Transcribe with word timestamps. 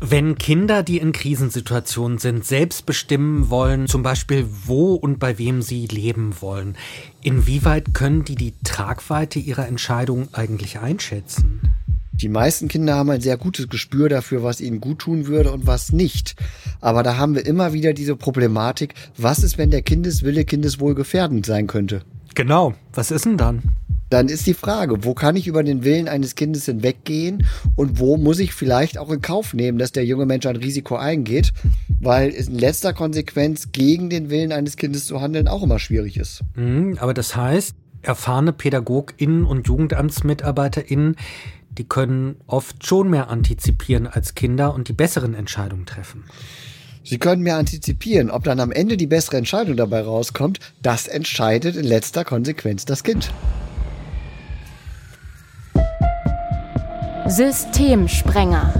Wenn 0.00 0.36
Kinder, 0.36 0.82
die 0.82 0.98
in 0.98 1.12
Krisensituationen 1.12 2.18
sind, 2.18 2.44
selbst 2.44 2.84
bestimmen 2.84 3.48
wollen, 3.48 3.86
zum 3.86 4.02
Beispiel 4.02 4.46
wo 4.66 4.94
und 4.94 5.18
bei 5.18 5.38
wem 5.38 5.62
sie 5.62 5.86
leben 5.86 6.34
wollen, 6.40 6.76
inwieweit 7.22 7.94
können 7.94 8.24
die 8.24 8.34
die 8.34 8.54
Tragweite 8.64 9.38
ihrer 9.38 9.66
Entscheidung 9.66 10.28
eigentlich 10.32 10.78
einschätzen? 10.78 11.60
Die 12.12 12.28
meisten 12.28 12.68
Kinder 12.68 12.94
haben 12.94 13.10
ein 13.10 13.20
sehr 13.20 13.36
gutes 13.36 13.68
Gespür 13.68 14.08
dafür, 14.08 14.44
was 14.44 14.60
ihnen 14.60 14.80
gut 14.80 15.00
tun 15.00 15.26
würde 15.26 15.50
und 15.50 15.66
was 15.66 15.90
nicht. 15.90 16.36
Aber 16.80 17.02
da 17.02 17.16
haben 17.16 17.34
wir 17.34 17.44
immer 17.44 17.72
wieder 17.72 17.92
diese 17.92 18.14
Problematik, 18.14 18.94
was 19.16 19.42
ist, 19.42 19.58
wenn 19.58 19.70
der 19.70 19.82
Kindeswille 19.82 20.44
kindeswohlgefährdend 20.44 21.44
sein 21.44 21.66
könnte? 21.66 22.02
Genau, 22.34 22.74
was 22.92 23.10
ist 23.10 23.24
denn 23.24 23.36
dann? 23.36 23.62
Dann 24.14 24.28
ist 24.28 24.46
die 24.46 24.54
Frage, 24.54 25.02
wo 25.04 25.12
kann 25.12 25.34
ich 25.34 25.48
über 25.48 25.64
den 25.64 25.82
Willen 25.82 26.06
eines 26.06 26.36
Kindes 26.36 26.66
hinweggehen 26.66 27.44
und 27.74 27.98
wo 27.98 28.16
muss 28.16 28.38
ich 28.38 28.54
vielleicht 28.54 28.96
auch 28.96 29.10
in 29.10 29.20
Kauf 29.20 29.54
nehmen, 29.54 29.76
dass 29.76 29.90
der 29.90 30.04
junge 30.04 30.24
Mensch 30.24 30.46
ein 30.46 30.54
Risiko 30.54 30.94
eingeht, 30.94 31.52
weil 32.00 32.28
es 32.28 32.46
in 32.46 32.56
letzter 32.56 32.92
Konsequenz 32.92 33.72
gegen 33.72 34.10
den 34.10 34.30
Willen 34.30 34.52
eines 34.52 34.76
Kindes 34.76 35.06
zu 35.06 35.20
handeln 35.20 35.48
auch 35.48 35.64
immer 35.64 35.80
schwierig 35.80 36.16
ist. 36.16 36.42
Mhm, 36.54 36.96
aber 37.00 37.12
das 37.12 37.34
heißt, 37.34 37.74
erfahrene 38.02 38.52
PädagogInnen 38.52 39.44
und 39.44 39.66
JugendamtsmitarbeiterInnen, 39.66 41.16
die 41.76 41.84
können 41.84 42.36
oft 42.46 42.86
schon 42.86 43.10
mehr 43.10 43.30
antizipieren 43.30 44.06
als 44.06 44.36
Kinder 44.36 44.74
und 44.74 44.86
die 44.86 44.92
besseren 44.92 45.34
Entscheidungen 45.34 45.86
treffen. 45.86 46.22
Sie 47.02 47.18
können 47.18 47.42
mehr 47.42 47.56
antizipieren. 47.56 48.30
Ob 48.30 48.44
dann 48.44 48.60
am 48.60 48.70
Ende 48.70 48.96
die 48.96 49.08
bessere 49.08 49.38
Entscheidung 49.38 49.76
dabei 49.76 50.02
rauskommt, 50.02 50.60
das 50.82 51.08
entscheidet 51.08 51.74
in 51.74 51.84
letzter 51.84 52.24
Konsequenz 52.24 52.84
das 52.84 53.02
Kind. 53.02 53.32
Systemsprenger. 57.26 58.70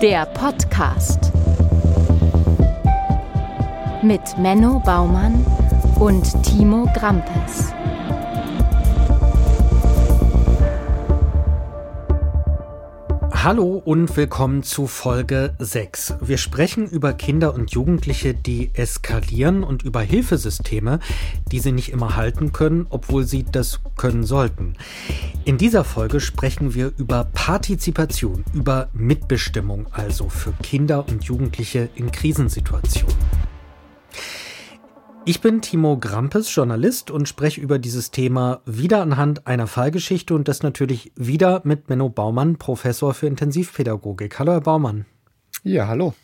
Der 0.00 0.24
Podcast. 0.24 1.30
Mit 4.00 4.38
Menno 4.38 4.80
Baumann 4.80 5.44
und 5.98 6.42
Timo 6.44 6.88
Grampes. 6.94 7.74
Hallo 13.44 13.80
und 13.84 14.16
willkommen 14.16 14.64
zu 14.64 14.88
Folge 14.88 15.54
6. 15.60 16.14
Wir 16.22 16.38
sprechen 16.38 16.88
über 16.88 17.12
Kinder 17.12 17.54
und 17.54 17.70
Jugendliche, 17.70 18.34
die 18.34 18.70
eskalieren 18.74 19.62
und 19.62 19.84
über 19.84 20.00
Hilfesysteme, 20.00 20.98
die 21.52 21.60
sie 21.60 21.70
nicht 21.70 21.92
immer 21.92 22.16
halten 22.16 22.52
können, 22.52 22.88
obwohl 22.90 23.22
sie 23.22 23.44
das 23.44 23.78
können 23.96 24.24
sollten. 24.24 24.74
In 25.44 25.56
dieser 25.56 25.84
Folge 25.84 26.18
sprechen 26.18 26.74
wir 26.74 26.90
über 26.96 27.28
Partizipation, 27.32 28.44
über 28.54 28.88
Mitbestimmung 28.92 29.86
also 29.92 30.28
für 30.28 30.52
Kinder 30.60 31.06
und 31.08 31.22
Jugendliche 31.22 31.90
in 31.94 32.10
Krisensituationen. 32.10 33.14
Ich 35.28 35.42
bin 35.42 35.60
Timo 35.60 35.98
Grampes, 35.98 36.54
Journalist 36.54 37.10
und 37.10 37.28
spreche 37.28 37.60
über 37.60 37.78
dieses 37.78 38.10
Thema 38.10 38.62
wieder 38.64 39.02
anhand 39.02 39.46
einer 39.46 39.66
Fallgeschichte 39.66 40.34
und 40.34 40.48
das 40.48 40.62
natürlich 40.62 41.12
wieder 41.16 41.60
mit 41.64 41.90
Menno 41.90 42.08
Baumann, 42.08 42.56
Professor 42.56 43.12
für 43.12 43.26
Intensivpädagogik. 43.26 44.38
Hallo, 44.38 44.52
Herr 44.52 44.62
Baumann. 44.62 45.04
Ja, 45.64 45.86
hallo. 45.86 46.14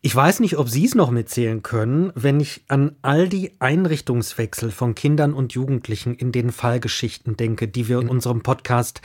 Ich 0.00 0.14
weiß 0.14 0.38
nicht, 0.38 0.58
ob 0.58 0.68
Sie 0.68 0.84
es 0.84 0.94
noch 0.94 1.10
mitzählen 1.10 1.64
können, 1.64 2.12
wenn 2.14 2.38
ich 2.38 2.62
an 2.68 2.94
all 3.02 3.28
die 3.28 3.50
Einrichtungswechsel 3.58 4.70
von 4.70 4.94
Kindern 4.94 5.34
und 5.34 5.54
Jugendlichen 5.54 6.14
in 6.14 6.30
den 6.30 6.52
Fallgeschichten 6.52 7.36
denke, 7.36 7.66
die 7.66 7.88
wir 7.88 7.98
in 7.98 8.08
unserem 8.08 8.44
Podcast 8.44 9.02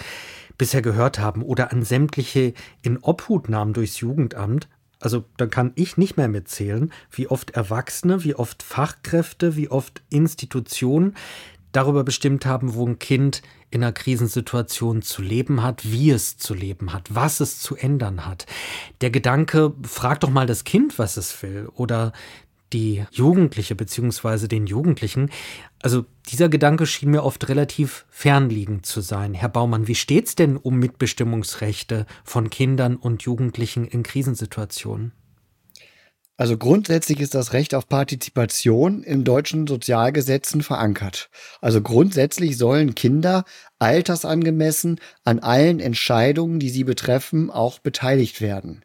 bisher 0.59 0.83
gehört 0.83 1.17
haben, 1.17 1.41
oder 1.41 1.71
an 1.71 1.81
sämtliche 1.81 2.53
in 2.83 2.99
Obhutnahmen 2.99 3.73
durchs 3.73 3.99
Jugendamt 4.01 4.67
also 4.99 5.25
dann 5.37 5.49
kann 5.49 5.71
ich 5.75 5.97
nicht 5.97 6.17
mehr 6.17 6.27
mitzählen, 6.27 6.91
wie 7.11 7.27
oft 7.27 7.51
Erwachsene, 7.51 8.23
wie 8.23 8.35
oft 8.35 8.63
Fachkräfte, 8.63 9.55
wie 9.55 9.69
oft 9.69 10.01
Institutionen 10.09 11.15
darüber 11.71 12.03
bestimmt 12.03 12.45
haben, 12.45 12.73
wo 12.73 12.87
ein 12.87 12.99
Kind 12.99 13.41
in 13.69 13.83
einer 13.83 13.91
Krisensituation 13.91 15.01
zu 15.01 15.21
leben 15.21 15.61
hat, 15.61 15.91
wie 15.91 16.09
es 16.11 16.37
zu 16.37 16.53
leben 16.53 16.93
hat, 16.93 17.13
was 17.13 17.41
es 17.41 17.59
zu 17.59 17.75
ändern 17.75 18.25
hat. 18.25 18.45
Der 19.01 19.09
Gedanke, 19.09 19.73
frag 19.83 20.21
doch 20.21 20.29
mal 20.29 20.45
das 20.47 20.63
Kind, 20.63 20.97
was 20.97 21.17
es 21.17 21.43
will, 21.43 21.67
oder 21.73 22.13
die 22.73 23.05
Jugendliche 23.11 23.75
bzw. 23.75 24.47
den 24.47 24.67
Jugendlichen. 24.67 25.29
Also 25.81 26.05
dieser 26.29 26.49
Gedanke 26.49 26.85
schien 26.85 27.11
mir 27.11 27.23
oft 27.23 27.47
relativ 27.47 28.05
fernliegend 28.09 28.85
zu 28.85 29.01
sein. 29.01 29.33
Herr 29.33 29.49
Baumann, 29.49 29.87
wie 29.87 29.95
steht's 29.95 30.35
denn 30.35 30.57
um 30.57 30.77
Mitbestimmungsrechte 30.77 32.05
von 32.23 32.49
Kindern 32.49 32.95
und 32.95 33.23
Jugendlichen 33.23 33.85
in 33.85 34.03
Krisensituationen? 34.03 35.13
Also 36.37 36.57
grundsätzlich 36.57 37.21
ist 37.21 37.33
das 37.33 37.53
Recht 37.53 37.73
auf 37.73 37.87
Partizipation 37.87 39.03
in 39.03 39.23
deutschen 39.23 39.67
Sozialgesetzen 39.67 40.63
verankert. 40.63 41.29
Also 41.61 41.81
grundsätzlich 41.81 42.57
sollen 42.57 42.93
Kinder 42.93 43.45
altersangemessen 43.79 44.99
an 45.23 45.39
allen 45.39 45.79
Entscheidungen, 45.79 46.59
die 46.59 46.69
sie 46.69 46.83
betreffen, 46.83 47.49
auch 47.49 47.79
beteiligt 47.79 48.41
werden. 48.41 48.83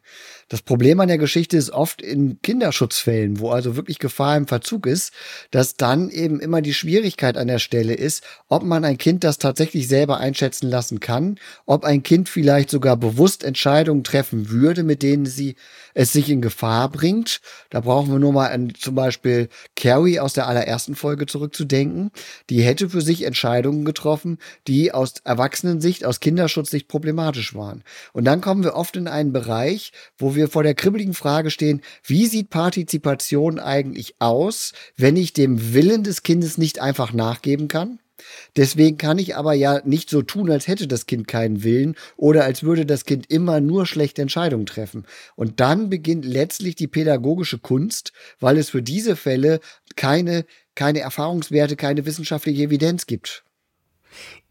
Das 0.51 0.61
Problem 0.61 0.99
an 0.99 1.07
der 1.07 1.17
Geschichte 1.17 1.55
ist 1.55 1.69
oft 1.69 2.01
in 2.01 2.41
Kinderschutzfällen, 2.41 3.39
wo 3.39 3.51
also 3.51 3.77
wirklich 3.77 3.99
Gefahr 3.99 4.35
im 4.35 4.47
Verzug 4.47 4.85
ist, 4.85 5.13
dass 5.49 5.77
dann 5.77 6.09
eben 6.09 6.41
immer 6.41 6.61
die 6.61 6.73
Schwierigkeit 6.73 7.37
an 7.37 7.47
der 7.47 7.59
Stelle 7.59 7.93
ist, 7.93 8.21
ob 8.49 8.61
man 8.61 8.83
ein 8.83 8.97
Kind 8.97 9.23
das 9.23 9.37
tatsächlich 9.37 9.87
selber 9.87 10.17
einschätzen 10.17 10.69
lassen 10.69 10.99
kann, 10.99 11.39
ob 11.65 11.85
ein 11.85 12.03
Kind 12.03 12.27
vielleicht 12.27 12.69
sogar 12.69 12.97
bewusst 12.97 13.45
Entscheidungen 13.45 14.03
treffen 14.03 14.49
würde, 14.49 14.83
mit 14.83 15.03
denen 15.03 15.25
sie 15.25 15.55
es 15.93 16.11
sich 16.11 16.29
in 16.29 16.41
Gefahr 16.41 16.89
bringt. 16.89 17.39
Da 17.69 17.79
brauchen 17.79 18.11
wir 18.11 18.19
nur 18.19 18.33
mal 18.33 18.51
an 18.51 18.73
zum 18.77 18.95
Beispiel 18.95 19.47
Carrie 19.77 20.19
aus 20.19 20.33
der 20.33 20.47
allerersten 20.47 20.95
Folge 20.95 21.27
zurückzudenken. 21.27 22.11
Die 22.49 22.61
hätte 22.61 22.89
für 22.89 23.01
sich 23.01 23.23
Entscheidungen 23.23 23.85
getroffen, 23.85 24.37
die 24.67 24.93
aus 24.93 25.13
Erwachsenensicht, 25.23 26.03
aus 26.03 26.19
Kinderschutzsicht 26.19 26.89
problematisch 26.89 27.55
waren. 27.55 27.83
Und 28.11 28.25
dann 28.25 28.41
kommen 28.41 28.65
wir 28.65 28.75
oft 28.75 28.97
in 28.97 29.07
einen 29.07 29.31
Bereich, 29.31 29.93
wo 30.17 30.35
wir 30.35 30.41
wir 30.41 30.49
vor 30.49 30.63
der 30.63 30.73
kribbeligen 30.73 31.13
Frage 31.13 31.51
stehen, 31.51 31.81
wie 32.03 32.25
sieht 32.25 32.49
Partizipation 32.49 33.59
eigentlich 33.59 34.15
aus, 34.17 34.73
wenn 34.97 35.15
ich 35.15 35.33
dem 35.33 35.73
Willen 35.73 36.03
des 36.03 36.23
Kindes 36.23 36.57
nicht 36.57 36.81
einfach 36.81 37.13
nachgeben 37.13 37.67
kann? 37.67 37.99
Deswegen 38.55 38.97
kann 38.97 39.17
ich 39.17 39.35
aber 39.35 39.53
ja 39.53 39.81
nicht 39.85 40.09
so 40.09 40.21
tun, 40.21 40.49
als 40.51 40.67
hätte 40.67 40.87
das 40.87 41.05
Kind 41.05 41.27
keinen 41.27 41.63
Willen 41.63 41.95
oder 42.17 42.43
als 42.43 42.63
würde 42.63 42.85
das 42.85 43.05
Kind 43.05 43.29
immer 43.31 43.59
nur 43.61 43.85
schlechte 43.85 44.21
Entscheidungen 44.21 44.65
treffen. 44.65 45.05
Und 45.35 45.59
dann 45.59 45.89
beginnt 45.89 46.25
letztlich 46.25 46.75
die 46.75 46.87
pädagogische 46.87 47.59
Kunst, 47.59 48.13
weil 48.39 48.57
es 48.57 48.69
für 48.69 48.81
diese 48.81 49.15
Fälle 49.15 49.59
keine, 49.95 50.45
keine 50.75 50.99
Erfahrungswerte, 50.99 51.75
keine 51.75 52.05
wissenschaftliche 52.05 52.63
Evidenz 52.63 53.05
gibt. 53.05 53.43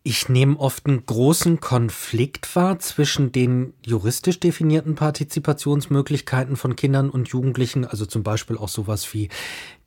Ich 0.03 0.31
nehme 0.31 0.59
oft 0.59 0.87
einen 0.87 1.05
großen 1.05 1.61
Konflikt 1.61 2.57
wahr 2.57 2.79
zwischen 2.79 3.33
den 3.33 3.75
juristisch 3.85 4.41
definierten 4.41 4.95
Partizipationsmöglichkeiten 4.95 6.57
von 6.57 6.75
Kindern 6.75 7.11
und 7.11 7.29
Jugendlichen, 7.29 7.85
also 7.85 8.07
zum 8.07 8.23
Beispiel 8.23 8.57
auch 8.57 8.71
sowas 8.71 9.13
wie 9.13 9.29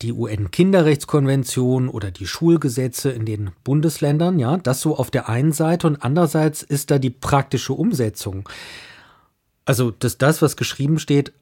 die 0.04 0.14
UN-Kinderrechtskonvention 0.14 1.90
oder 1.90 2.12
die 2.12 2.28
Schulgesetze 2.28 3.10
in 3.10 3.26
den 3.26 3.52
Bundesländern, 3.64 4.38
ja, 4.38 4.58
das 4.58 4.82
so 4.82 4.96
auf 4.96 5.10
der 5.10 5.30
einen 5.30 5.52
Seite 5.52 5.88
und 5.88 6.04
andererseits 6.04 6.62
ist 6.62 6.92
da 6.92 7.00
die 7.00 7.10
praktische 7.10 7.74
Umsetzung. 7.74 8.48
Also, 9.66 9.90
dass 9.90 10.20
das, 10.20 10.44
was 10.44 10.58
geschrieben 10.58 11.00
steht, 11.00 11.34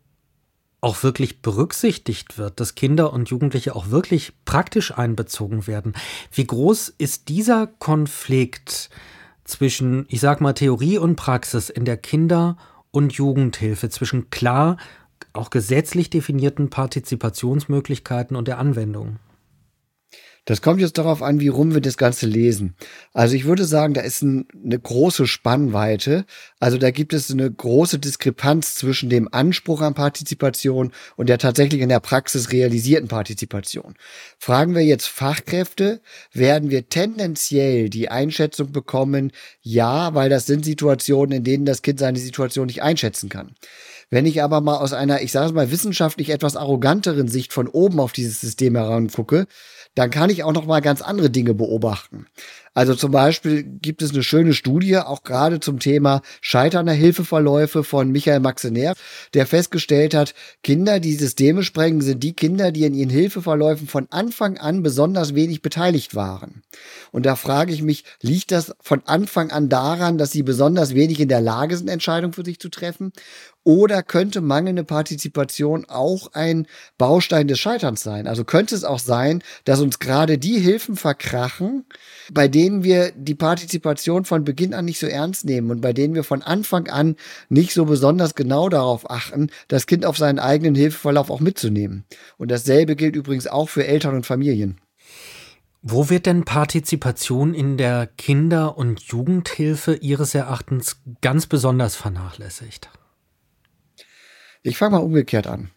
auch 0.81 1.03
wirklich 1.03 1.41
berücksichtigt 1.41 2.39
wird, 2.39 2.59
dass 2.59 2.73
Kinder 2.75 3.13
und 3.13 3.29
Jugendliche 3.29 3.75
auch 3.75 3.91
wirklich 3.91 4.33
praktisch 4.45 4.97
einbezogen 4.97 5.67
werden. 5.67 5.93
Wie 6.31 6.45
groß 6.45 6.93
ist 6.97 7.29
dieser 7.29 7.67
Konflikt 7.67 8.89
zwischen, 9.43 10.05
ich 10.09 10.19
sag 10.19 10.41
mal, 10.41 10.53
Theorie 10.53 10.97
und 10.97 11.15
Praxis 11.15 11.69
in 11.69 11.85
der 11.85 11.97
Kinder- 11.97 12.57
und 12.89 13.13
Jugendhilfe, 13.13 13.89
zwischen 13.89 14.31
klar 14.31 14.77
auch 15.33 15.51
gesetzlich 15.51 16.09
definierten 16.09 16.69
Partizipationsmöglichkeiten 16.69 18.35
und 18.35 18.47
der 18.47 18.57
Anwendung? 18.57 19.17
Das 20.45 20.63
kommt 20.63 20.81
jetzt 20.81 20.97
darauf 20.97 21.21
an, 21.21 21.39
wie 21.39 21.49
rum 21.49 21.75
wir 21.75 21.81
das 21.81 21.97
Ganze 21.97 22.25
lesen. 22.25 22.75
Also 23.13 23.35
ich 23.35 23.45
würde 23.45 23.63
sagen, 23.63 23.93
da 23.93 24.01
ist 24.01 24.23
ein, 24.23 24.47
eine 24.65 24.79
große 24.79 25.27
Spannweite. 25.27 26.25
Also 26.59 26.79
da 26.79 26.89
gibt 26.89 27.13
es 27.13 27.29
eine 27.29 27.49
große 27.49 27.99
Diskrepanz 27.99 28.73
zwischen 28.73 29.11
dem 29.11 29.31
Anspruch 29.31 29.81
an 29.81 29.93
Partizipation 29.93 30.93
und 31.15 31.29
der 31.29 31.37
tatsächlich 31.37 31.81
in 31.81 31.89
der 31.89 31.99
Praxis 31.99 32.51
realisierten 32.51 33.07
Partizipation. 33.07 33.93
Fragen 34.39 34.73
wir 34.73 34.83
jetzt 34.83 35.07
Fachkräfte, 35.07 36.01
werden 36.33 36.71
wir 36.71 36.89
tendenziell 36.89 37.89
die 37.89 38.09
Einschätzung 38.09 38.71
bekommen, 38.71 39.31
ja, 39.61 40.15
weil 40.15 40.29
das 40.29 40.47
sind 40.47 40.65
Situationen, 40.65 41.37
in 41.37 41.43
denen 41.43 41.65
das 41.65 41.83
Kind 41.83 41.99
seine 41.99 42.17
Situation 42.17 42.65
nicht 42.65 42.81
einschätzen 42.81 43.29
kann. 43.29 43.53
Wenn 44.09 44.25
ich 44.25 44.43
aber 44.43 44.59
mal 44.59 44.75
aus 44.75 44.91
einer, 44.91 45.21
ich 45.21 45.31
sage 45.31 45.47
es 45.47 45.53
mal, 45.53 45.71
wissenschaftlich 45.71 46.31
etwas 46.31 46.57
arroganteren 46.57 47.29
Sicht 47.29 47.53
von 47.53 47.69
oben 47.69 48.01
auf 48.01 48.11
dieses 48.11 48.41
System 48.41 48.75
herangucke, 48.75 49.47
dann 49.95 50.09
kann 50.09 50.29
ich 50.29 50.43
auch 50.43 50.53
noch 50.53 50.65
mal 50.65 50.81
ganz 50.81 51.01
andere 51.01 51.29
Dinge 51.29 51.53
beobachten. 51.53 52.27
Also 52.73 52.95
zum 52.95 53.11
Beispiel 53.11 53.63
gibt 53.63 54.01
es 54.01 54.11
eine 54.11 54.23
schöne 54.23 54.53
Studie, 54.53 54.97
auch 54.97 55.23
gerade 55.23 55.59
zum 55.59 55.79
Thema 55.79 56.21
scheiternder 56.39 56.93
Hilfeverläufe 56.93 57.83
von 57.83 58.11
Michael 58.11 58.39
Maxener, 58.39 58.93
der 59.33 59.45
festgestellt 59.45 60.13
hat, 60.13 60.33
Kinder, 60.63 61.01
die 61.01 61.15
Systeme 61.15 61.63
sprengen, 61.63 61.99
sind 61.99 62.23
die 62.23 62.31
Kinder, 62.33 62.71
die 62.71 62.85
in 62.85 62.93
ihren 62.93 63.09
Hilfeverläufen 63.09 63.87
von 63.87 64.07
Anfang 64.09 64.57
an 64.57 64.83
besonders 64.83 65.35
wenig 65.35 65.61
beteiligt 65.61 66.15
waren. 66.15 66.63
Und 67.11 67.25
da 67.25 67.35
frage 67.35 67.73
ich 67.73 67.81
mich, 67.81 68.05
liegt 68.21 68.51
das 68.51 68.73
von 68.79 69.01
Anfang 69.05 69.51
an 69.51 69.67
daran, 69.67 70.17
dass 70.17 70.31
sie 70.31 70.43
besonders 70.43 70.95
wenig 70.95 71.19
in 71.19 71.27
der 71.27 71.41
Lage 71.41 71.75
sind, 71.75 71.89
Entscheidungen 71.89 72.33
für 72.33 72.45
sich 72.45 72.59
zu 72.59 72.69
treffen? 72.69 73.11
Oder 73.63 74.01
könnte 74.01 74.41
mangelnde 74.41 74.83
Partizipation 74.83 75.85
auch 75.87 76.33
ein 76.33 76.65
Baustein 76.97 77.47
des 77.47 77.59
Scheiterns 77.59 78.01
sein? 78.01 78.27
Also 78.27 78.43
könnte 78.43 78.73
es 78.73 78.83
auch 78.83 78.97
sein, 78.97 79.43
dass 79.65 79.81
uns 79.81 79.99
gerade 79.99 80.39
die 80.39 80.57
Hilfen 80.57 80.95
verkrachen, 80.95 81.85
bei 82.31 82.47
denen 82.61 82.83
wir 82.83 83.11
die 83.15 83.33
Partizipation 83.33 84.23
von 84.23 84.43
Beginn 84.43 84.75
an 84.75 84.85
nicht 84.85 84.99
so 84.99 85.07
ernst 85.07 85.45
nehmen 85.45 85.71
und 85.71 85.81
bei 85.81 85.93
denen 85.93 86.13
wir 86.13 86.23
von 86.23 86.43
Anfang 86.43 86.87
an 86.89 87.15
nicht 87.49 87.73
so 87.73 87.85
besonders 87.85 88.35
genau 88.35 88.69
darauf 88.69 89.09
achten, 89.09 89.49
das 89.67 89.87
Kind 89.87 90.05
auf 90.05 90.15
seinen 90.15 90.37
eigenen 90.37 90.75
Hilfeverlauf 90.75 91.31
auch 91.31 91.39
mitzunehmen. 91.39 92.05
Und 92.37 92.51
dasselbe 92.51 92.95
gilt 92.95 93.15
übrigens 93.15 93.47
auch 93.47 93.67
für 93.67 93.87
Eltern 93.87 94.13
und 94.13 94.27
Familien. 94.27 94.79
Wo 95.81 96.11
wird 96.11 96.27
denn 96.27 96.45
Partizipation 96.45 97.55
in 97.55 97.77
der 97.77 98.05
Kinder- 98.05 98.77
und 98.77 99.01
Jugendhilfe 99.01 99.95
Ihres 99.95 100.35
Erachtens 100.35 101.01
ganz 101.21 101.47
besonders 101.47 101.95
vernachlässigt? 101.95 102.91
Ich 104.61 104.77
fange 104.77 104.97
mal 104.97 105.03
umgekehrt 105.03 105.47
an. 105.47 105.71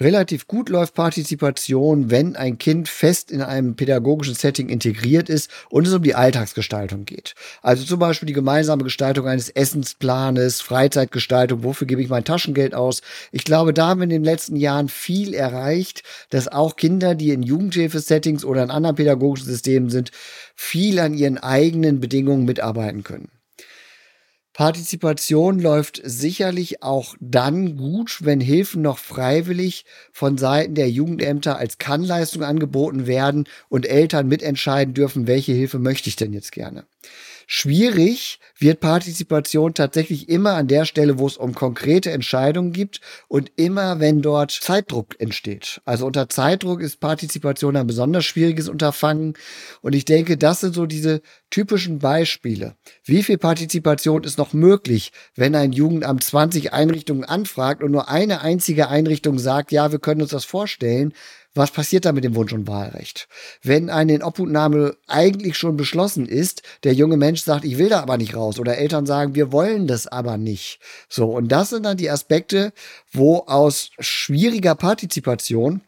Relativ 0.00 0.48
gut 0.48 0.70
läuft 0.70 0.94
Partizipation, 0.94 2.10
wenn 2.10 2.34
ein 2.34 2.58
Kind 2.58 2.88
fest 2.88 3.30
in 3.30 3.40
einem 3.40 3.76
pädagogischen 3.76 4.34
Setting 4.34 4.68
integriert 4.68 5.28
ist 5.28 5.48
und 5.70 5.86
es 5.86 5.92
um 5.94 6.02
die 6.02 6.16
Alltagsgestaltung 6.16 7.04
geht. 7.04 7.36
Also 7.62 7.84
zum 7.84 8.00
Beispiel 8.00 8.26
die 8.26 8.32
gemeinsame 8.32 8.82
Gestaltung 8.82 9.28
eines 9.28 9.50
Essensplanes, 9.50 10.60
Freizeitgestaltung, 10.62 11.62
wofür 11.62 11.86
gebe 11.86 12.02
ich 12.02 12.08
mein 12.08 12.24
Taschengeld 12.24 12.74
aus. 12.74 13.02
Ich 13.30 13.44
glaube, 13.44 13.72
da 13.72 13.86
haben 13.86 14.00
wir 14.00 14.04
in 14.04 14.10
den 14.10 14.24
letzten 14.24 14.56
Jahren 14.56 14.88
viel 14.88 15.32
erreicht, 15.32 16.02
dass 16.30 16.48
auch 16.48 16.74
Kinder, 16.74 17.14
die 17.14 17.30
in 17.30 17.44
Jugendhilfesettings 17.44 18.44
oder 18.44 18.64
in 18.64 18.70
anderen 18.70 18.96
pädagogischen 18.96 19.46
Systemen 19.46 19.90
sind, 19.90 20.10
viel 20.56 20.98
an 20.98 21.14
ihren 21.14 21.38
eigenen 21.38 22.00
Bedingungen 22.00 22.46
mitarbeiten 22.46 23.04
können. 23.04 23.28
Partizipation 24.54 25.58
läuft 25.58 26.00
sicherlich 26.04 26.80
auch 26.80 27.16
dann 27.18 27.76
gut, 27.76 28.20
wenn 28.22 28.40
Hilfen 28.40 28.82
noch 28.82 28.98
freiwillig 28.98 29.84
von 30.12 30.38
Seiten 30.38 30.76
der 30.76 30.88
Jugendämter 30.88 31.58
als 31.58 31.78
Kannleistung 31.78 32.44
angeboten 32.44 33.08
werden 33.08 33.48
und 33.68 33.84
Eltern 33.84 34.28
mitentscheiden 34.28 34.94
dürfen, 34.94 35.26
welche 35.26 35.52
Hilfe 35.52 35.80
möchte 35.80 36.08
ich 36.08 36.14
denn 36.14 36.32
jetzt 36.32 36.52
gerne. 36.52 36.86
Schwierig 37.46 38.38
wird 38.58 38.80
Partizipation 38.80 39.74
tatsächlich 39.74 40.28
immer 40.28 40.54
an 40.54 40.68
der 40.68 40.84
Stelle, 40.84 41.18
wo 41.18 41.26
es 41.26 41.36
um 41.36 41.54
konkrete 41.54 42.10
Entscheidungen 42.10 42.72
gibt 42.72 43.00
und 43.28 43.52
immer, 43.56 44.00
wenn 44.00 44.22
dort 44.22 44.52
Zeitdruck 44.52 45.20
entsteht. 45.20 45.80
Also 45.84 46.06
unter 46.06 46.28
Zeitdruck 46.28 46.80
ist 46.80 47.00
Partizipation 47.00 47.76
ein 47.76 47.86
besonders 47.86 48.24
schwieriges 48.24 48.68
Unterfangen. 48.68 49.34
Und 49.82 49.94
ich 49.94 50.04
denke, 50.04 50.36
das 50.36 50.60
sind 50.60 50.74
so 50.74 50.86
diese 50.86 51.20
typischen 51.50 51.98
Beispiele. 51.98 52.76
Wie 53.04 53.22
viel 53.22 53.38
Partizipation 53.38 54.24
ist 54.24 54.38
noch 54.38 54.52
möglich, 54.52 55.12
wenn 55.34 55.54
ein 55.54 55.72
Jugendamt 55.72 56.24
20 56.24 56.72
Einrichtungen 56.72 57.24
anfragt 57.24 57.82
und 57.82 57.90
nur 57.90 58.08
eine 58.08 58.40
einzige 58.40 58.88
Einrichtung 58.88 59.38
sagt, 59.38 59.72
ja, 59.72 59.92
wir 59.92 59.98
können 59.98 60.22
uns 60.22 60.30
das 60.30 60.44
vorstellen? 60.44 61.12
Was 61.54 61.70
passiert 61.70 62.04
da 62.04 62.12
mit 62.12 62.24
dem 62.24 62.34
Wunsch- 62.34 62.52
und 62.52 62.66
Wahlrecht? 62.66 63.28
Wenn 63.62 63.88
eine 63.88 64.14
Inobhutnahme 64.14 64.96
eigentlich 65.06 65.56
schon 65.56 65.76
beschlossen 65.76 66.26
ist, 66.26 66.62
der 66.82 66.94
junge 66.94 67.16
Mensch 67.16 67.42
sagt, 67.42 67.64
ich 67.64 67.78
will 67.78 67.88
da 67.88 68.00
aber 68.00 68.16
nicht 68.16 68.34
raus 68.34 68.58
oder 68.58 68.76
Eltern 68.76 69.06
sagen, 69.06 69.36
wir 69.36 69.52
wollen 69.52 69.86
das 69.86 70.08
aber 70.08 70.36
nicht. 70.36 70.80
So, 71.08 71.30
und 71.30 71.48
das 71.48 71.70
sind 71.70 71.84
dann 71.84 71.96
die 71.96 72.10
Aspekte, 72.10 72.72
wo 73.12 73.44
aus 73.46 73.90
schwieriger 74.00 74.74
Partizipation 74.74 75.80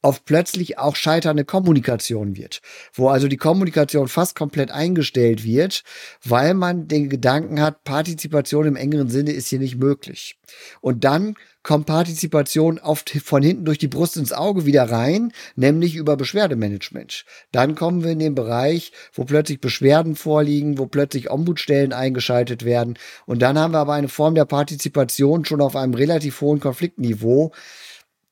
auf 0.00 0.24
plötzlich 0.24 0.78
auch 0.78 0.94
scheiternde 0.94 1.44
Kommunikation 1.44 2.36
wird, 2.36 2.60
wo 2.94 3.08
also 3.08 3.26
die 3.26 3.36
Kommunikation 3.36 4.06
fast 4.08 4.36
komplett 4.36 4.70
eingestellt 4.70 5.44
wird, 5.44 5.82
weil 6.24 6.54
man 6.54 6.86
den 6.86 7.08
Gedanken 7.08 7.60
hat, 7.60 7.82
Partizipation 7.84 8.66
im 8.66 8.76
engeren 8.76 9.08
Sinne 9.08 9.32
ist 9.32 9.48
hier 9.48 9.58
nicht 9.58 9.76
möglich. 9.76 10.38
Und 10.80 11.04
dann 11.04 11.34
kommt 11.64 11.86
Partizipation 11.86 12.78
oft 12.78 13.10
von 13.10 13.42
hinten 13.42 13.64
durch 13.64 13.78
die 13.78 13.88
Brust 13.88 14.16
ins 14.16 14.32
Auge 14.32 14.64
wieder 14.64 14.90
rein, 14.90 15.32
nämlich 15.56 15.96
über 15.96 16.16
Beschwerdemanagement. 16.16 17.24
Dann 17.52 17.74
kommen 17.74 18.04
wir 18.04 18.12
in 18.12 18.20
den 18.20 18.34
Bereich, 18.34 18.92
wo 19.12 19.24
plötzlich 19.24 19.60
Beschwerden 19.60 20.14
vorliegen, 20.14 20.78
wo 20.78 20.86
plötzlich 20.86 21.28
Ombudsstellen 21.30 21.92
eingeschaltet 21.92 22.64
werden. 22.64 22.98
Und 23.26 23.42
dann 23.42 23.58
haben 23.58 23.72
wir 23.72 23.80
aber 23.80 23.94
eine 23.94 24.08
Form 24.08 24.34
der 24.34 24.44
Partizipation 24.44 25.44
schon 25.44 25.60
auf 25.60 25.76
einem 25.76 25.94
relativ 25.94 26.40
hohen 26.40 26.60
Konfliktniveau, 26.60 27.52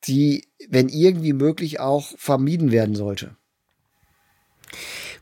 die, 0.06 0.45
wenn 0.68 0.88
irgendwie 0.88 1.32
möglich, 1.32 1.80
auch 1.80 2.12
vermieden 2.16 2.72
werden 2.72 2.94
sollte. 2.94 3.36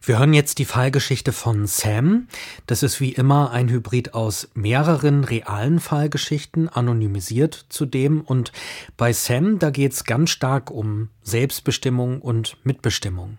Wir 0.07 0.19
hören 0.19 0.35
jetzt 0.35 0.59
die 0.59 0.67
Fallgeschichte 0.67 1.33
von 1.33 1.67
Sam. 1.67 2.29
Das 2.67 2.83
ist 2.83 3.01
wie 3.01 3.13
immer 3.13 3.53
ein 3.53 3.71
Hybrid 3.71 4.13
aus 4.13 4.51
mehreren 4.53 5.25
realen 5.25 5.81
Fallgeschichten, 5.81 6.69
anonymisiert 6.69 7.67
zudem. 7.71 8.21
Und 8.21 8.53
bei 8.99 9.15
Sam, 9.15 9.59
da 9.59 9.71
geht 9.71 9.93
es 9.93 10.05
ganz 10.05 10.29
stark 10.29 10.71
um 10.71 11.09
Selbstbestimmung 11.23 12.21
und 12.21 12.59
Mitbestimmung. 12.65 13.39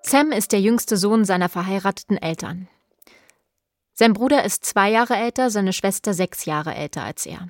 Sam 0.00 0.32
ist 0.32 0.52
der 0.52 0.60
jüngste 0.60 0.96
Sohn 0.96 1.26
seiner 1.26 1.50
verheirateten 1.50 2.16
Eltern. 2.16 2.68
Sein 3.98 4.12
Bruder 4.12 4.44
ist 4.44 4.66
zwei 4.66 4.90
Jahre 4.90 5.16
älter, 5.16 5.48
seine 5.50 5.72
Schwester 5.72 6.12
sechs 6.12 6.44
Jahre 6.44 6.74
älter 6.74 7.02
als 7.02 7.24
er. 7.24 7.48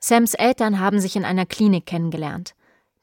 Sams 0.00 0.32
Eltern 0.32 0.80
haben 0.80 0.98
sich 0.98 1.14
in 1.14 1.26
einer 1.26 1.44
Klinik 1.44 1.84
kennengelernt. 1.84 2.54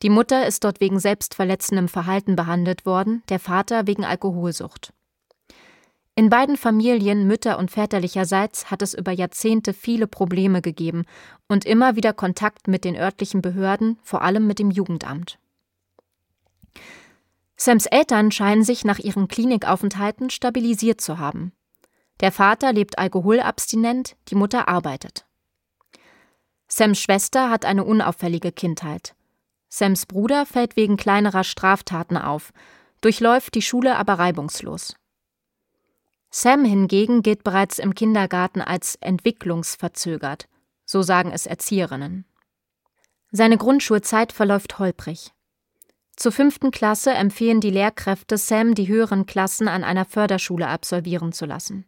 Die 0.01 0.09
Mutter 0.09 0.47
ist 0.47 0.63
dort 0.63 0.81
wegen 0.81 0.99
selbstverletzendem 0.99 1.87
Verhalten 1.87 2.35
behandelt 2.35 2.87
worden, 2.87 3.21
der 3.29 3.39
Vater 3.39 3.85
wegen 3.85 4.03
Alkoholsucht. 4.03 4.93
In 6.15 6.31
beiden 6.31 6.57
Familien, 6.57 7.27
mütter- 7.27 7.59
und 7.59 7.69
väterlicherseits, 7.69 8.71
hat 8.71 8.81
es 8.81 8.95
über 8.95 9.11
Jahrzehnte 9.11 9.71
viele 9.71 10.07
Probleme 10.07 10.63
gegeben 10.63 11.05
und 11.47 11.65
immer 11.65 11.95
wieder 11.95 12.13
Kontakt 12.13 12.67
mit 12.67 12.83
den 12.83 12.95
örtlichen 12.95 13.43
Behörden, 13.43 13.99
vor 14.01 14.23
allem 14.23 14.47
mit 14.47 14.57
dem 14.57 14.71
Jugendamt. 14.71 15.37
Sams 17.55 17.85
Eltern 17.85 18.31
scheinen 18.31 18.63
sich 18.63 18.85
nach 18.85 18.97
ihren 18.97 19.27
Klinikaufenthalten 19.27 20.31
stabilisiert 20.31 20.99
zu 20.99 21.19
haben. 21.19 21.53
Der 22.19 22.31
Vater 22.31 22.73
lebt 22.73 22.99
alkoholabstinent, 22.99 24.15
die 24.27 24.35
Mutter 24.35 24.67
arbeitet. 24.67 25.25
Sams 26.67 26.99
Schwester 26.99 27.49
hat 27.49 27.65
eine 27.65 27.83
unauffällige 27.83 28.51
Kindheit. 28.51 29.15
Sams 29.69 30.05
Bruder 30.05 30.45
fällt 30.45 30.75
wegen 30.75 30.97
kleinerer 30.97 31.43
Straftaten 31.43 32.17
auf, 32.17 32.51
durchläuft 33.01 33.55
die 33.55 33.61
Schule 33.61 33.95
aber 33.95 34.13
reibungslos. 34.15 34.95
Sam 36.31 36.65
hingegen 36.65 37.23
gilt 37.23 37.43
bereits 37.43 37.79
im 37.79 37.95
Kindergarten 37.95 38.61
als 38.61 38.95
entwicklungsverzögert, 38.95 40.47
so 40.85 41.01
sagen 41.01 41.31
es 41.31 41.45
Erzieherinnen. 41.45 42.25
Seine 43.31 43.57
Grundschulzeit 43.57 44.31
verläuft 44.31 44.79
holprig. 44.79 45.31
Zur 46.15 46.31
fünften 46.31 46.71
Klasse 46.71 47.11
empfehlen 47.11 47.61
die 47.61 47.69
Lehrkräfte 47.69 48.37
Sam, 48.37 48.75
die 48.75 48.87
höheren 48.87 49.25
Klassen 49.25 49.67
an 49.67 49.83
einer 49.83 50.05
Förderschule 50.05 50.67
absolvieren 50.67 51.31
zu 51.31 51.45
lassen. 51.45 51.85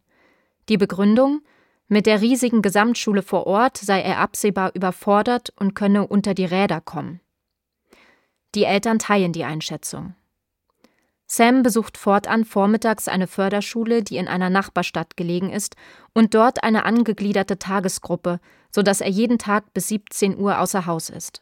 Die 0.70 0.78
Begründung? 0.78 1.42
Mit 1.88 2.06
der 2.06 2.22
riesigen 2.22 2.62
Gesamtschule 2.62 3.22
vor 3.22 3.48
Ort 3.48 3.78
sei 3.78 4.02
er 4.02 4.20
absehbar 4.20 4.72
überfordert 4.74 5.52
und 5.58 5.74
könne 5.74 6.08
unter 6.08 6.34
die 6.34 6.46
Räder 6.46 6.80
kommen. 6.80 7.20
Die 8.56 8.64
Eltern 8.64 9.00
teilen 9.00 9.34
die 9.34 9.44
Einschätzung. 9.44 10.16
Sam 11.26 11.64
besucht 11.64 11.98
fortan 11.98 12.44
vormittags 12.44 13.08
eine 13.08 13.26
Förderschule, 13.26 14.04
die 14.04 14.18
in 14.18 14.28
einer 14.28 14.50
Nachbarstadt 14.50 15.16
gelegen 15.16 15.50
ist, 15.50 15.78
und 16.14 16.34
dort 16.34 16.62
eine 16.64 16.84
angegliederte 16.84 17.58
Tagesgruppe, 17.58 18.42
sodass 18.70 19.00
er 19.00 19.10
jeden 19.10 19.38
Tag 19.38 19.74
bis 19.74 19.88
17 19.88 20.38
Uhr 20.38 20.60
außer 20.60 20.86
Haus 20.86 21.10
ist. 21.10 21.42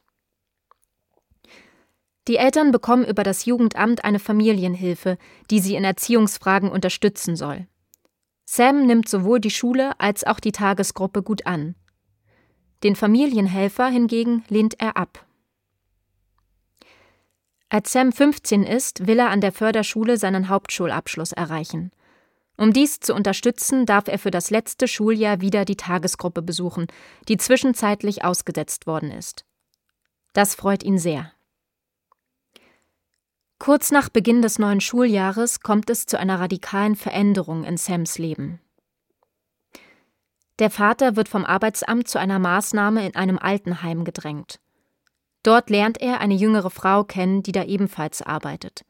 Die 2.27 2.37
Eltern 2.37 2.71
bekommen 2.71 3.05
über 3.05 3.23
das 3.23 3.45
Jugendamt 3.45 4.03
eine 4.03 4.19
Familienhilfe, 4.19 5.17
die 5.49 5.59
sie 5.59 5.73
in 5.73 5.83
Erziehungsfragen 5.83 6.69
unterstützen 6.69 7.35
soll. 7.35 7.65
Sam 8.51 8.87
nimmt 8.87 9.07
sowohl 9.07 9.39
die 9.39 9.51
Schule 9.51 9.91
als 9.99 10.23
auch 10.23 10.39
die 10.39 10.51
Tagesgruppe 10.51 11.21
gut 11.21 11.45
an. 11.45 11.75
Den 12.81 12.95
Familienhelfer 12.95 13.89
hingegen 13.89 14.43
lehnt 14.49 14.81
er 14.81 14.97
ab. 14.97 15.23
Als 17.69 17.91
Sam 17.91 18.11
15 18.11 18.63
ist, 18.63 19.05
will 19.05 19.19
er 19.19 19.29
an 19.29 19.41
der 19.41 19.51
Förderschule 19.51 20.17
seinen 20.17 20.49
Hauptschulabschluss 20.49 21.31
erreichen. 21.31 21.91
Um 22.57 22.73
dies 22.73 22.99
zu 22.99 23.13
unterstützen, 23.13 23.85
darf 23.85 24.07
er 24.07 24.17
für 24.17 24.31
das 24.31 24.49
letzte 24.49 24.87
Schuljahr 24.87 25.41
wieder 25.41 25.63
die 25.63 25.77
Tagesgruppe 25.77 26.41
besuchen, 26.41 26.87
die 27.27 27.37
zwischenzeitlich 27.37 28.23
ausgesetzt 28.23 28.87
worden 28.87 29.11
ist. 29.11 29.45
Das 30.33 30.55
freut 30.55 30.81
ihn 30.81 30.97
sehr. 30.97 31.31
Kurz 33.59 33.91
nach 33.91 34.07
Beginn 34.07 34.41
des 34.41 34.57
neuen 34.57 34.79
Schuljahres 34.79 35.59
kommt 35.59 35.89
es 35.89 36.05
zu 36.05 36.17
einer 36.17 36.39
radikalen 36.39 36.95
Veränderung 36.95 37.65
in 37.65 37.75
Sams 37.75 38.17
Leben. 38.17 38.61
Der 40.59 40.69
Vater 40.69 41.17
wird 41.17 41.27
vom 41.27 41.43
Arbeitsamt 41.45 42.07
zu 42.07 42.19
einer 42.19 42.39
Maßnahme 42.39 43.05
in 43.05 43.15
einem 43.15 43.37
Altenheim 43.37 44.05
gedrängt. 44.05 44.61
Dort 45.43 45.69
lernt 45.69 46.01
er 46.01 46.21
eine 46.21 46.35
jüngere 46.35 46.69
Frau 46.69 47.03
kennen, 47.03 47.43
die 47.43 47.51
da 47.51 47.65
ebenfalls 47.65 48.21
arbeitet. 48.21 48.85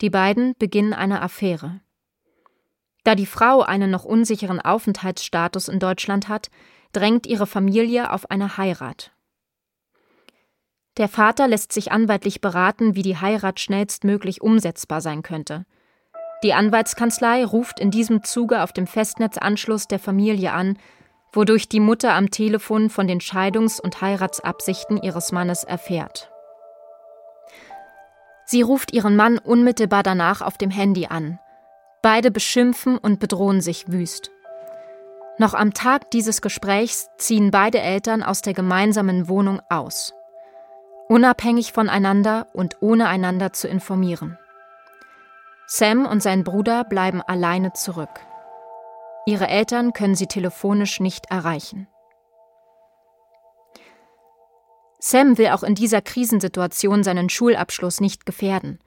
Die 0.00 0.10
beiden 0.10 0.54
beginnen 0.58 0.94
eine 0.94 1.22
Affäre. 1.22 1.80
Da 3.04 3.14
die 3.14 3.26
Frau 3.26 3.62
einen 3.62 3.90
noch 3.90 4.04
unsicheren 4.04 4.60
Aufenthaltsstatus 4.60 5.68
in 5.68 5.78
Deutschland 5.78 6.28
hat, 6.28 6.50
drängt 6.92 7.26
ihre 7.28 7.46
Familie 7.46 8.12
auf 8.12 8.30
eine 8.32 8.56
Heirat. 8.56 9.11
Der 10.98 11.08
Vater 11.08 11.48
lässt 11.48 11.72
sich 11.72 11.90
anwaltlich 11.90 12.40
beraten, 12.40 12.94
wie 12.94 13.02
die 13.02 13.16
Heirat 13.16 13.60
schnellstmöglich 13.60 14.42
umsetzbar 14.42 15.00
sein 15.00 15.22
könnte. 15.22 15.64
Die 16.42 16.52
Anwaltskanzlei 16.52 17.44
ruft 17.44 17.80
in 17.80 17.90
diesem 17.90 18.24
Zuge 18.24 18.62
auf 18.62 18.72
dem 18.72 18.86
Festnetzanschluss 18.86 19.86
der 19.88 19.98
Familie 19.98 20.52
an, 20.52 20.76
wodurch 21.32 21.68
die 21.68 21.80
Mutter 21.80 22.12
am 22.12 22.30
Telefon 22.30 22.90
von 22.90 23.06
den 23.06 23.20
Scheidungs- 23.20 23.80
und 23.80 24.02
Heiratsabsichten 24.02 25.02
ihres 25.02 25.32
Mannes 25.32 25.64
erfährt. 25.64 26.30
Sie 28.44 28.60
ruft 28.60 28.92
ihren 28.92 29.16
Mann 29.16 29.38
unmittelbar 29.38 30.02
danach 30.02 30.42
auf 30.42 30.58
dem 30.58 30.70
Handy 30.70 31.06
an. 31.06 31.38
Beide 32.02 32.30
beschimpfen 32.30 32.98
und 32.98 33.18
bedrohen 33.18 33.62
sich 33.62 33.90
wüst. 33.90 34.30
Noch 35.38 35.54
am 35.54 35.72
Tag 35.72 36.10
dieses 36.10 36.42
Gesprächs 36.42 37.08
ziehen 37.16 37.50
beide 37.50 37.80
Eltern 37.80 38.22
aus 38.22 38.42
der 38.42 38.52
gemeinsamen 38.52 39.28
Wohnung 39.28 39.62
aus. 39.70 40.12
Unabhängig 41.12 41.74
voneinander 41.74 42.46
und 42.54 42.78
ohne 42.80 43.06
einander 43.06 43.52
zu 43.52 43.68
informieren. 43.68 44.38
Sam 45.66 46.06
und 46.06 46.22
sein 46.22 46.42
Bruder 46.42 46.84
bleiben 46.84 47.20
alleine 47.20 47.74
zurück. 47.74 48.08
Ihre 49.26 49.46
Eltern 49.46 49.92
können 49.92 50.14
sie 50.14 50.26
telefonisch 50.26 51.00
nicht 51.00 51.26
erreichen. 51.30 51.86
Sam 55.00 55.36
will 55.36 55.48
auch 55.48 55.62
in 55.62 55.74
dieser 55.74 56.00
Krisensituation 56.00 57.04
seinen 57.04 57.28
Schulabschluss 57.28 58.00
nicht 58.00 58.24
gefährden. 58.24 58.78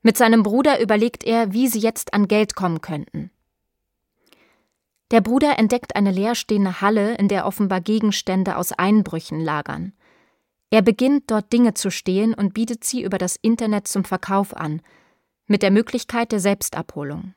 Mit 0.00 0.16
seinem 0.16 0.44
Bruder 0.44 0.80
überlegt 0.80 1.24
er, 1.24 1.54
wie 1.54 1.66
sie 1.66 1.80
jetzt 1.80 2.14
an 2.14 2.28
Geld 2.28 2.54
kommen 2.54 2.82
könnten. 2.82 3.32
Der 5.10 5.22
Bruder 5.22 5.58
entdeckt 5.58 5.96
eine 5.96 6.12
leerstehende 6.12 6.80
Halle, 6.80 7.16
in 7.16 7.26
der 7.26 7.44
offenbar 7.44 7.80
Gegenstände 7.80 8.58
aus 8.58 8.70
Einbrüchen 8.70 9.40
lagern. 9.40 9.92
Er 10.70 10.82
beginnt 10.82 11.30
dort 11.30 11.52
Dinge 11.52 11.74
zu 11.74 11.90
stehlen 11.90 12.34
und 12.34 12.54
bietet 12.54 12.84
sie 12.84 13.02
über 13.02 13.18
das 13.18 13.36
Internet 13.36 13.86
zum 13.86 14.04
Verkauf 14.04 14.56
an, 14.56 14.82
mit 15.46 15.62
der 15.62 15.70
Möglichkeit 15.70 16.32
der 16.32 16.40
Selbstabholung. 16.40 17.34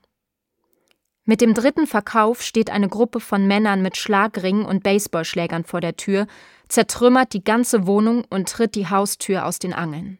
Mit 1.25 1.41
dem 1.41 1.53
dritten 1.53 1.87
Verkauf 1.87 2.41
steht 2.41 2.69
eine 2.69 2.87
Gruppe 2.87 3.19
von 3.19 3.47
Männern 3.47 3.81
mit 3.81 3.97
Schlagringen 3.97 4.65
und 4.65 4.81
Baseballschlägern 4.83 5.65
vor 5.65 5.81
der 5.81 5.97
Tür, 5.97 6.25
zertrümmert 6.69 7.33
die 7.33 7.43
ganze 7.43 7.85
Wohnung 7.85 8.23
und 8.29 8.47
tritt 8.47 8.75
die 8.75 8.89
Haustür 8.89 9.45
aus 9.45 9.59
den 9.59 9.73
Angeln. 9.73 10.19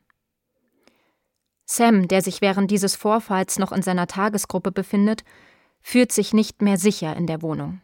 Sam, 1.65 2.07
der 2.09 2.21
sich 2.21 2.41
während 2.41 2.71
dieses 2.71 2.95
Vorfalls 2.95 3.57
noch 3.57 3.71
in 3.71 3.81
seiner 3.81 4.07
Tagesgruppe 4.07 4.71
befindet, 4.71 5.23
fühlt 5.81 6.11
sich 6.11 6.33
nicht 6.33 6.61
mehr 6.61 6.77
sicher 6.77 7.15
in 7.15 7.25
der 7.25 7.41
Wohnung. 7.41 7.81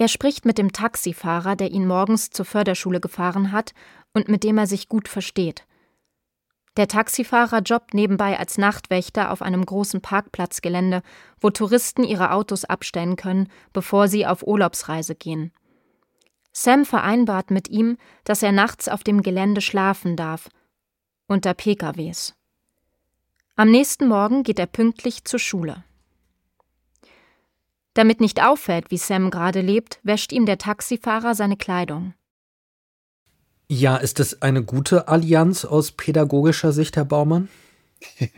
Er 0.00 0.08
spricht 0.08 0.46
mit 0.46 0.56
dem 0.56 0.72
Taxifahrer, 0.72 1.56
der 1.56 1.72
ihn 1.72 1.86
morgens 1.86 2.30
zur 2.30 2.46
Förderschule 2.46 3.00
gefahren 3.00 3.52
hat 3.52 3.74
und 4.14 4.30
mit 4.30 4.44
dem 4.44 4.56
er 4.56 4.66
sich 4.66 4.88
gut 4.88 5.08
versteht. 5.08 5.66
Der 6.78 6.88
Taxifahrer 6.88 7.60
jobbt 7.60 7.92
nebenbei 7.92 8.38
als 8.38 8.56
Nachtwächter 8.56 9.30
auf 9.30 9.42
einem 9.42 9.62
großen 9.62 10.00
Parkplatzgelände, 10.00 11.02
wo 11.38 11.50
Touristen 11.50 12.02
ihre 12.02 12.30
Autos 12.32 12.64
abstellen 12.64 13.16
können, 13.16 13.50
bevor 13.74 14.08
sie 14.08 14.24
auf 14.24 14.42
Urlaubsreise 14.42 15.14
gehen. 15.14 15.52
Sam 16.50 16.86
vereinbart 16.86 17.50
mit 17.50 17.68
ihm, 17.68 17.98
dass 18.24 18.42
er 18.42 18.52
nachts 18.52 18.88
auf 18.88 19.04
dem 19.04 19.20
Gelände 19.20 19.60
schlafen 19.60 20.16
darf, 20.16 20.48
unter 21.26 21.52
PKWs. 21.52 22.34
Am 23.54 23.70
nächsten 23.70 24.08
Morgen 24.08 24.44
geht 24.44 24.58
er 24.58 24.66
pünktlich 24.66 25.26
zur 25.26 25.40
Schule. 25.40 25.84
Damit 27.94 28.20
nicht 28.20 28.42
auffällt, 28.42 28.90
wie 28.90 28.98
Sam 28.98 29.30
gerade 29.30 29.60
lebt, 29.60 29.98
wäscht 30.02 30.32
ihm 30.32 30.46
der 30.46 30.58
Taxifahrer 30.58 31.34
seine 31.34 31.56
Kleidung. 31.56 32.14
Ja, 33.68 33.96
ist 33.96 34.20
es 34.20 34.42
eine 34.42 34.64
gute 34.64 35.08
Allianz 35.08 35.64
aus 35.64 35.92
pädagogischer 35.92 36.72
Sicht, 36.72 36.96
Herr 36.96 37.04
Baumann? 37.04 37.48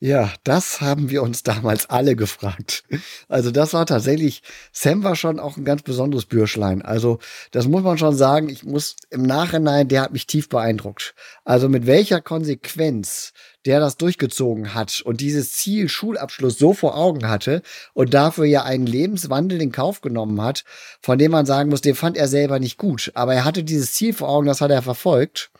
Ja, 0.00 0.32
das 0.44 0.80
haben 0.80 1.08
wir 1.08 1.22
uns 1.22 1.44
damals 1.44 1.88
alle 1.88 2.16
gefragt. 2.16 2.84
Also 3.28 3.50
das 3.50 3.72
war 3.72 3.86
tatsächlich, 3.86 4.42
Sam 4.72 5.02
war 5.02 5.16
schon 5.16 5.40
auch 5.40 5.56
ein 5.56 5.64
ganz 5.64 5.82
besonderes 5.82 6.26
Bürschlein. 6.26 6.82
Also 6.82 7.20
das 7.52 7.68
muss 7.68 7.82
man 7.82 7.96
schon 7.96 8.14
sagen, 8.14 8.48
ich 8.48 8.64
muss 8.64 8.96
im 9.10 9.22
Nachhinein, 9.22 9.88
der 9.88 10.02
hat 10.02 10.12
mich 10.12 10.26
tief 10.26 10.48
beeindruckt. 10.48 11.14
Also 11.44 11.68
mit 11.68 11.86
welcher 11.86 12.20
Konsequenz 12.20 13.32
der 13.64 13.80
das 13.80 13.96
durchgezogen 13.96 14.74
hat 14.74 15.00
und 15.00 15.20
dieses 15.20 15.52
Ziel 15.52 15.88
Schulabschluss 15.88 16.58
so 16.58 16.74
vor 16.74 16.96
Augen 16.96 17.28
hatte 17.28 17.62
und 17.94 18.12
dafür 18.12 18.44
ja 18.44 18.62
einen 18.62 18.86
Lebenswandel 18.86 19.60
in 19.62 19.72
Kauf 19.72 20.02
genommen 20.02 20.42
hat, 20.42 20.64
von 21.00 21.18
dem 21.18 21.30
man 21.30 21.46
sagen 21.46 21.70
muss, 21.70 21.80
den 21.80 21.94
fand 21.94 22.16
er 22.16 22.28
selber 22.28 22.58
nicht 22.58 22.76
gut. 22.76 23.10
Aber 23.14 23.34
er 23.34 23.44
hatte 23.44 23.64
dieses 23.64 23.92
Ziel 23.92 24.12
vor 24.12 24.28
Augen, 24.28 24.46
das 24.46 24.60
hat 24.60 24.70
er 24.70 24.82
verfolgt. 24.82 25.50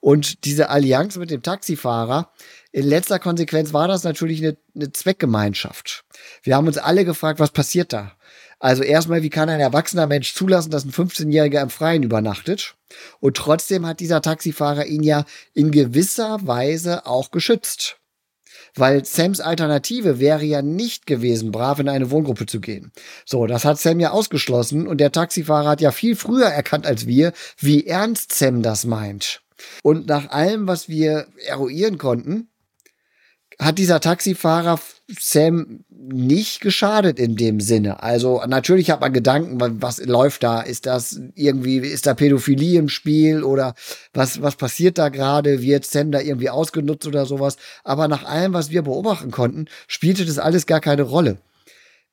Und 0.00 0.44
diese 0.44 0.70
Allianz 0.70 1.16
mit 1.16 1.30
dem 1.30 1.42
Taxifahrer, 1.42 2.32
in 2.72 2.86
letzter 2.86 3.18
Konsequenz 3.18 3.72
war 3.72 3.86
das 3.86 4.02
natürlich 4.02 4.42
eine, 4.42 4.56
eine 4.74 4.90
Zweckgemeinschaft. 4.90 6.04
Wir 6.42 6.56
haben 6.56 6.66
uns 6.66 6.78
alle 6.78 7.04
gefragt, 7.04 7.38
was 7.38 7.50
passiert 7.50 7.92
da? 7.92 8.12
Also 8.58 8.82
erstmal, 8.82 9.22
wie 9.22 9.30
kann 9.30 9.48
ein 9.48 9.60
erwachsener 9.60 10.06
Mensch 10.06 10.34
zulassen, 10.34 10.70
dass 10.70 10.84
ein 10.84 10.92
15-Jähriger 10.92 11.60
im 11.60 11.68
Freien 11.68 12.02
übernachtet? 12.02 12.76
Und 13.20 13.36
trotzdem 13.36 13.86
hat 13.86 14.00
dieser 14.00 14.22
Taxifahrer 14.22 14.86
ihn 14.86 15.02
ja 15.02 15.24
in 15.52 15.70
gewisser 15.70 16.46
Weise 16.46 17.04
auch 17.04 17.30
geschützt. 17.30 17.98
Weil 18.74 19.04
Sams 19.04 19.40
Alternative 19.40 20.18
wäre 20.18 20.44
ja 20.44 20.62
nicht 20.62 21.06
gewesen, 21.06 21.52
brav 21.52 21.78
in 21.78 21.88
eine 21.88 22.10
Wohngruppe 22.10 22.46
zu 22.46 22.60
gehen. 22.60 22.92
So, 23.26 23.46
das 23.46 23.64
hat 23.64 23.78
Sam 23.78 24.00
ja 24.00 24.12
ausgeschlossen 24.12 24.86
und 24.86 24.98
der 24.98 25.12
Taxifahrer 25.12 25.68
hat 25.68 25.80
ja 25.80 25.90
viel 25.90 26.16
früher 26.16 26.46
erkannt 26.46 26.86
als 26.86 27.06
wir, 27.06 27.32
wie 27.58 27.86
ernst 27.86 28.32
Sam 28.32 28.62
das 28.62 28.84
meint. 28.84 29.42
Und 29.82 30.06
nach 30.06 30.30
allem, 30.30 30.68
was 30.68 30.88
wir 30.88 31.26
eruieren 31.46 31.98
konnten, 31.98 32.48
hat 33.64 33.78
dieser 33.78 34.00
Taxifahrer 34.00 34.78
Sam 35.18 35.84
nicht 35.90 36.60
geschadet 36.60 37.18
in 37.18 37.36
dem 37.36 37.60
Sinne. 37.60 38.02
Also 38.02 38.42
natürlich 38.46 38.90
hat 38.90 39.00
man 39.00 39.12
Gedanken, 39.12 39.60
was 39.80 40.04
läuft 40.04 40.42
da? 40.42 40.60
Ist 40.60 40.86
das 40.86 41.20
irgendwie, 41.34 41.78
ist 41.78 42.06
da 42.06 42.14
Pädophilie 42.14 42.78
im 42.78 42.88
Spiel 42.88 43.42
oder 43.42 43.74
was, 44.14 44.42
was 44.42 44.56
passiert 44.56 44.98
da 44.98 45.08
gerade? 45.08 45.62
Wird 45.62 45.84
Sam 45.84 46.12
da 46.12 46.20
irgendwie 46.20 46.50
ausgenutzt 46.50 47.06
oder 47.06 47.26
sowas? 47.26 47.56
Aber 47.84 48.08
nach 48.08 48.24
allem, 48.24 48.52
was 48.52 48.70
wir 48.70 48.82
beobachten 48.82 49.30
konnten, 49.30 49.66
spielte 49.86 50.24
das 50.24 50.38
alles 50.38 50.66
gar 50.66 50.80
keine 50.80 51.02
Rolle. 51.02 51.38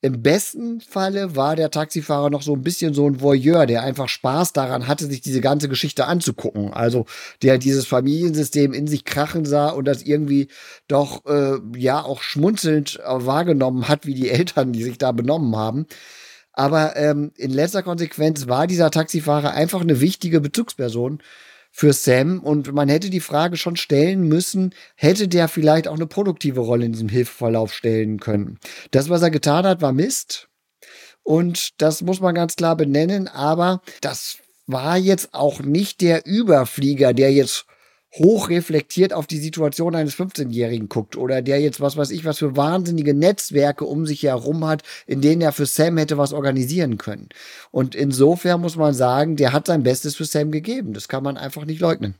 Im 0.02 0.22
besten 0.22 0.80
Falle 0.80 1.36
war 1.36 1.58
der 1.58 1.72
Taxifahrer 1.72 2.30
noch 2.30 2.42
so 2.42 2.54
ein 2.54 2.62
bisschen 2.62 2.94
so 2.94 3.06
ein 3.06 3.20
Voyeur, 3.20 3.66
der 3.66 3.84
einfach 3.84 4.08
Spaß 4.08 4.54
daran 4.54 4.88
hatte, 4.88 5.06
sich 5.08 5.20
diese 5.20 5.42
ganze 5.42 5.68
Geschichte 5.68 6.06
anzugucken. 6.06 6.74
Also 6.74 7.06
der 7.42 7.58
dieses 7.58 7.86
Familiensystem 7.86 8.72
in 8.72 8.88
sich 8.88 9.04
krachen 9.04 9.44
sah 9.44 9.70
und 9.70 9.86
das 9.86 10.02
irgendwie 10.04 10.48
doch 10.88 11.26
äh, 11.26 11.58
ja 11.78 12.02
auch 12.02 12.22
schmunzelnd 12.22 13.00
wahrgenommen 13.04 13.90
hat, 13.90 14.06
wie 14.06 14.14
die 14.14 14.30
Eltern, 14.30 14.72
die 14.72 14.84
sich 14.84 14.98
da 14.98 15.12
benommen 15.12 15.58
haben. 15.58 15.86
Aber 16.54 16.96
ähm, 16.96 17.32
in 17.36 17.52
letzter 17.52 17.84
Konsequenz 17.84 18.48
war 18.48 18.68
dieser 18.68 18.92
Taxifahrer 18.92 19.52
einfach 19.52 19.82
eine 19.82 20.00
wichtige 20.00 20.40
Bezugsperson 20.40 21.22
für 21.72 21.94
Sam. 21.94 22.40
Und 22.40 22.74
man 22.74 22.90
hätte 22.90 23.10
die 23.10 23.20
Frage 23.20 23.58
schon 23.58 23.76
stellen 23.76 24.28
müssen, 24.28 24.74
hätte 24.96 25.28
der 25.28 25.48
vielleicht 25.48 25.88
auch 25.88 25.96
eine 25.96 26.08
produktive 26.08 26.62
Rolle 26.62 26.86
in 26.86 26.94
diesem 26.94 27.10
Hilfeverlauf 27.10 27.74
stellen 27.74 28.20
können. 28.20 28.60
Das, 28.92 29.10
was 29.10 29.22
er 29.22 29.32
getan 29.32 29.66
hat, 29.66 29.82
war 29.82 29.94
Mist. 29.94 30.50
Und 31.24 31.82
das 31.82 32.02
muss 32.02 32.22
man 32.22 32.34
ganz 32.34 32.56
klar 32.56 32.76
benennen, 32.76 33.28
aber 33.28 33.82
das 34.02 34.40
war 34.66 34.98
jetzt 34.98 35.34
auch 35.34 35.62
nicht 35.62 36.02
der 36.02 36.26
Überflieger, 36.26 37.14
der 37.14 37.32
jetzt 37.34 37.66
hochreflektiert 38.14 39.14
auf 39.14 39.28
die 39.28 39.38
Situation 39.38 39.96
eines 39.96 40.16
15-Jährigen 40.16 40.90
guckt 40.90 41.16
oder 41.16 41.42
der 41.42 41.62
jetzt 41.62 41.80
was 41.80 41.96
weiß 41.96 42.10
ich 42.12 42.26
was 42.26 42.40
für 42.40 42.58
wahnsinnige 42.58 43.14
Netzwerke 43.14 43.86
um 43.86 44.06
sich 44.06 44.24
herum 44.24 44.66
hat, 44.66 44.84
in 45.06 45.22
denen 45.22 45.42
er 45.42 45.52
für 45.52 45.66
Sam 45.66 45.98
hätte 45.98 46.18
was 46.18 46.34
organisieren 46.34 46.98
können. 46.98 47.30
Und 47.72 47.96
insofern 47.96 48.62
muss 48.62 48.76
man 48.76 48.94
sagen, 48.94 49.36
der 49.36 49.54
hat 49.54 49.68
sein 49.68 49.84
Bestes 49.84 50.16
für 50.16 50.26
Sam 50.26 50.52
gegeben. 50.52 50.94
Das 50.94 51.08
kann 51.08 51.24
man 51.24 51.38
einfach 51.38 51.66
nicht 51.66 51.82
leugnen. 51.82 52.16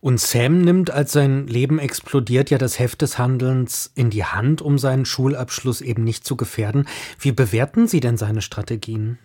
Und 0.00 0.20
Sam 0.20 0.60
nimmt, 0.60 0.90
als 0.90 1.12
sein 1.12 1.46
Leben 1.46 1.78
explodiert, 1.78 2.50
ja 2.50 2.58
das 2.58 2.78
Heft 2.78 3.00
des 3.00 3.16
Handelns 3.16 3.90
in 3.94 4.10
die 4.10 4.24
Hand, 4.24 4.60
um 4.60 4.78
seinen 4.78 5.06
Schulabschluss 5.06 5.80
eben 5.80 6.04
nicht 6.04 6.26
zu 6.26 6.36
gefährden. 6.36 6.86
Wie 7.18 7.32
bewerten 7.32 7.88
Sie 7.88 8.00
denn 8.00 8.18
seine 8.18 8.42
Strategien? 8.42 9.18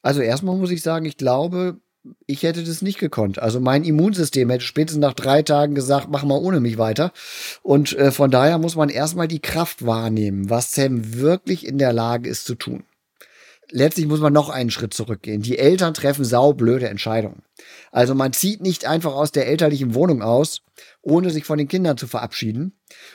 Also 0.00 0.20
erstmal 0.20 0.56
muss 0.56 0.70
ich 0.70 0.82
sagen, 0.82 1.06
ich 1.06 1.16
glaube, 1.16 1.80
ich 2.26 2.42
hätte 2.42 2.62
das 2.62 2.82
nicht 2.82 2.98
gekonnt. 2.98 3.38
Also 3.38 3.60
mein 3.60 3.84
Immunsystem 3.84 4.50
hätte 4.50 4.64
spätestens 4.64 5.00
nach 5.00 5.14
drei 5.14 5.42
Tagen 5.42 5.74
gesagt, 5.74 6.08
mach 6.10 6.24
mal 6.24 6.38
ohne 6.38 6.60
mich 6.60 6.78
weiter. 6.78 7.12
Und 7.62 7.96
äh, 7.96 8.10
von 8.10 8.30
daher 8.30 8.58
muss 8.58 8.76
man 8.76 8.88
erstmal 8.88 9.28
die 9.28 9.40
Kraft 9.40 9.84
wahrnehmen, 9.84 10.50
was 10.50 10.74
Sam 10.74 11.14
wirklich 11.14 11.66
in 11.66 11.78
der 11.78 11.92
Lage 11.92 12.28
ist 12.28 12.44
zu 12.44 12.54
tun 12.54 12.84
letztlich 13.70 14.06
muss 14.06 14.20
man 14.20 14.32
noch 14.32 14.48
einen 14.48 14.70
Schritt 14.70 14.94
zurückgehen. 14.94 15.42
Die 15.42 15.58
Eltern 15.58 15.94
treffen 15.94 16.24
saublöde 16.24 16.88
Entscheidungen. 16.88 17.42
Also 17.90 18.14
man 18.14 18.32
zieht 18.32 18.60
nicht 18.60 18.86
einfach 18.86 19.14
aus 19.14 19.32
der 19.32 19.46
elterlichen 19.46 19.94
Wohnung 19.94 20.22
aus, 20.22 20.62
ohne 21.02 21.30
sich 21.30 21.44
von 21.44 21.58
den 21.58 21.68
Kindern 21.68 21.96
zu 21.96 22.06
verabschieden. 22.06 22.72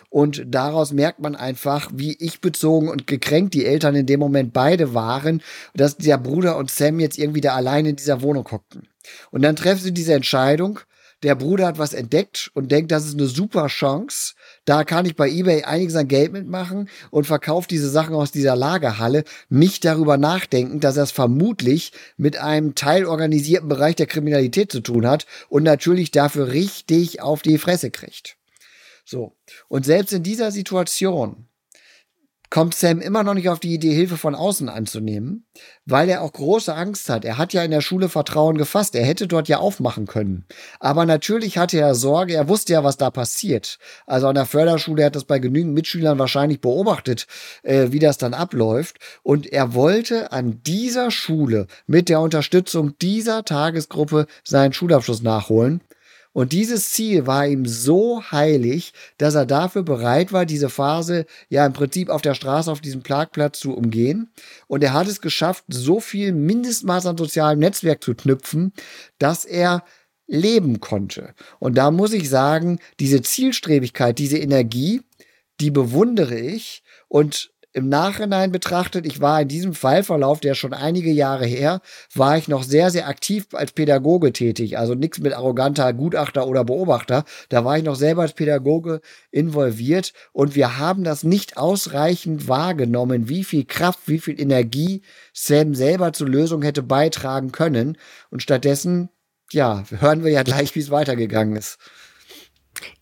Und 0.09 0.43
daraus 0.47 0.91
merkt 0.91 1.19
man 1.19 1.35
einfach, 1.35 1.89
wie 1.93 2.15
ich 2.19 2.41
bezogen 2.41 2.89
und 2.89 3.07
gekränkt 3.07 3.53
die 3.53 3.65
Eltern 3.65 3.95
in 3.95 4.05
dem 4.05 4.19
Moment 4.19 4.53
beide 4.53 4.93
waren, 4.93 5.41
dass 5.73 5.97
der 5.97 6.17
Bruder 6.17 6.57
und 6.57 6.71
Sam 6.71 6.99
jetzt 6.99 7.17
irgendwie 7.17 7.41
da 7.41 7.55
allein 7.55 7.85
in 7.85 7.95
dieser 7.95 8.21
Wohnung 8.21 8.49
hockten. 8.51 8.87
Und 9.31 9.41
dann 9.41 9.55
treffen 9.55 9.81
sie 9.81 9.93
diese 9.93 10.13
Entscheidung 10.13 10.79
der 11.23 11.35
Bruder 11.35 11.67
hat 11.67 11.77
was 11.77 11.93
entdeckt 11.93 12.51
und 12.53 12.71
denkt, 12.71 12.91
das 12.91 13.05
ist 13.05 13.13
eine 13.13 13.27
super 13.27 13.67
Chance. 13.67 14.33
Da 14.65 14.85
kann 14.85 15.05
ich 15.05 15.15
bei 15.15 15.29
eBay 15.29 15.63
einiges 15.63 15.95
an 15.95 16.07
Geld 16.07 16.31
mitmachen 16.31 16.89
und 17.11 17.27
verkauft 17.27 17.71
diese 17.71 17.89
Sachen 17.89 18.15
aus 18.15 18.31
dieser 18.31 18.55
Lagerhalle, 18.55 19.25
nicht 19.49 19.83
darüber 19.83 20.17
nachdenken, 20.17 20.79
dass 20.79 20.95
es 20.95 21.11
vermutlich 21.11 21.91
mit 22.15 22.37
einem 22.37 22.73
teilorganisierten 22.73 23.67
Bereich 23.67 23.95
der 23.95 24.07
Kriminalität 24.07 24.71
zu 24.71 24.79
tun 24.79 25.05
hat 25.05 25.25
und 25.49 25.63
natürlich 25.63 26.11
dafür 26.11 26.53
richtig 26.53 27.21
auf 27.21 27.41
die 27.41 27.57
Fresse 27.57 27.91
kriegt. 27.91 28.37
So. 29.05 29.35
Und 29.67 29.85
selbst 29.85 30.13
in 30.13 30.23
dieser 30.23 30.51
Situation 30.51 31.47
kommt 32.53 32.75
Sam 32.75 33.01
immer 33.01 33.23
noch 33.23 33.33
nicht 33.33 33.49
auf 33.49 33.59
die 33.59 33.73
Idee, 33.73 33.95
Hilfe 33.95 34.15
von 34.15 34.35
außen 34.35 34.69
anzunehmen, 34.69 35.47
weil 35.87 36.07
er 36.07 36.21
auch 36.21 36.31
große 36.31 36.71
Angst 36.71 37.09
hat. 37.09 37.25
Er 37.25 37.39
hat 37.39 37.51
ja 37.51 37.63
in 37.63 37.71
der 37.71 37.81
Schule 37.81 38.09
Vertrauen 38.09 38.59
gefasst. 38.59 38.93
Er 38.93 39.03
hätte 39.03 39.25
dort 39.25 39.47
ja 39.47 39.57
aufmachen 39.57 40.05
können. 40.05 40.45
Aber 40.79 41.07
natürlich 41.07 41.57
hatte 41.57 41.79
er 41.79 41.95
Sorge. 41.95 42.35
Er 42.35 42.47
wusste 42.47 42.73
ja, 42.73 42.83
was 42.83 42.97
da 42.97 43.09
passiert. 43.09 43.79
Also 44.05 44.27
an 44.27 44.35
der 44.35 44.45
Förderschule 44.45 45.03
hat 45.03 45.15
das 45.15 45.25
bei 45.25 45.39
genügend 45.39 45.73
Mitschülern 45.73 46.19
wahrscheinlich 46.19 46.61
beobachtet, 46.61 47.25
äh, 47.63 47.87
wie 47.89 47.97
das 47.97 48.19
dann 48.19 48.35
abläuft. 48.35 48.97
Und 49.23 49.51
er 49.51 49.73
wollte 49.73 50.31
an 50.31 50.61
dieser 50.61 51.09
Schule 51.09 51.65
mit 51.87 52.07
der 52.07 52.19
Unterstützung 52.19 52.95
dieser 52.99 53.45
Tagesgruppe 53.45 54.27
seinen 54.43 54.73
Schulabschluss 54.73 55.23
nachholen. 55.23 55.81
Und 56.33 56.51
dieses 56.51 56.91
Ziel 56.91 57.27
war 57.27 57.47
ihm 57.47 57.65
so 57.65 58.23
heilig, 58.31 58.93
dass 59.17 59.35
er 59.35 59.45
dafür 59.45 59.83
bereit 59.83 60.33
war, 60.33 60.45
diese 60.45 60.69
Phase 60.69 61.25
ja 61.47 61.65
im 61.65 61.73
Prinzip 61.73 62.09
auf 62.09 62.23
der 62.23 62.33
Straße, 62.33 62.71
auf 62.71 62.81
diesem 62.81 63.03
Parkplatz 63.03 63.59
zu 63.59 63.75
umgehen. 63.75 64.31
Und 64.67 64.83
er 64.83 64.93
hat 64.93 65.07
es 65.07 65.21
geschafft, 65.21 65.65
so 65.69 65.99
viel 65.99 66.33
Mindestmaß 66.33 67.05
an 67.05 67.17
sozialem 67.17 67.59
Netzwerk 67.59 68.03
zu 68.03 68.15
knüpfen, 68.15 68.73
dass 69.19 69.45
er 69.45 69.83
leben 70.25 70.79
konnte. 70.79 71.35
Und 71.59 71.77
da 71.77 71.91
muss 71.91 72.13
ich 72.13 72.29
sagen, 72.29 72.79
diese 72.99 73.21
Zielstrebigkeit, 73.21 74.17
diese 74.17 74.39
Energie, 74.39 75.01
die 75.59 75.69
bewundere 75.69 76.39
ich. 76.39 76.83
Und 77.07 77.52
im 77.73 77.89
Nachhinein 77.89 78.51
betrachtet, 78.51 79.05
ich 79.05 79.19
war 79.19 79.41
in 79.41 79.47
diesem 79.47 79.73
Fallverlauf, 79.73 80.39
der 80.39 80.53
schon 80.53 80.73
einige 80.73 81.11
Jahre 81.11 81.45
her, 81.45 81.81
war 82.13 82.37
ich 82.37 82.47
noch 82.47 82.63
sehr, 82.63 82.91
sehr 82.91 83.07
aktiv 83.07 83.47
als 83.53 83.71
Pädagoge 83.71 84.31
tätig. 84.31 84.77
Also 84.77 84.93
nichts 84.93 85.19
mit 85.19 85.33
arroganter 85.33 85.91
Gutachter 85.93 86.47
oder 86.47 86.63
Beobachter. 86.63 87.25
Da 87.49 87.65
war 87.65 87.77
ich 87.77 87.83
noch 87.83 87.95
selber 87.95 88.21
als 88.21 88.33
Pädagoge 88.33 89.01
involviert 89.31 90.13
und 90.31 90.55
wir 90.55 90.77
haben 90.77 91.03
das 91.03 91.23
nicht 91.23 91.57
ausreichend 91.57 92.47
wahrgenommen, 92.47 93.27
wie 93.27 93.43
viel 93.43 93.65
Kraft, 93.65 94.01
wie 94.05 94.19
viel 94.19 94.39
Energie 94.39 95.01
Sam 95.33 95.73
selber 95.73 96.13
zur 96.13 96.29
Lösung 96.29 96.61
hätte 96.61 96.83
beitragen 96.83 97.51
können. 97.51 97.97
Und 98.29 98.43
stattdessen, 98.43 99.09
ja, 99.51 99.83
hören 99.99 100.23
wir 100.23 100.31
ja 100.31 100.43
gleich, 100.43 100.75
wie 100.75 100.79
es 100.79 100.91
weitergegangen 100.91 101.55
ist. 101.55 101.79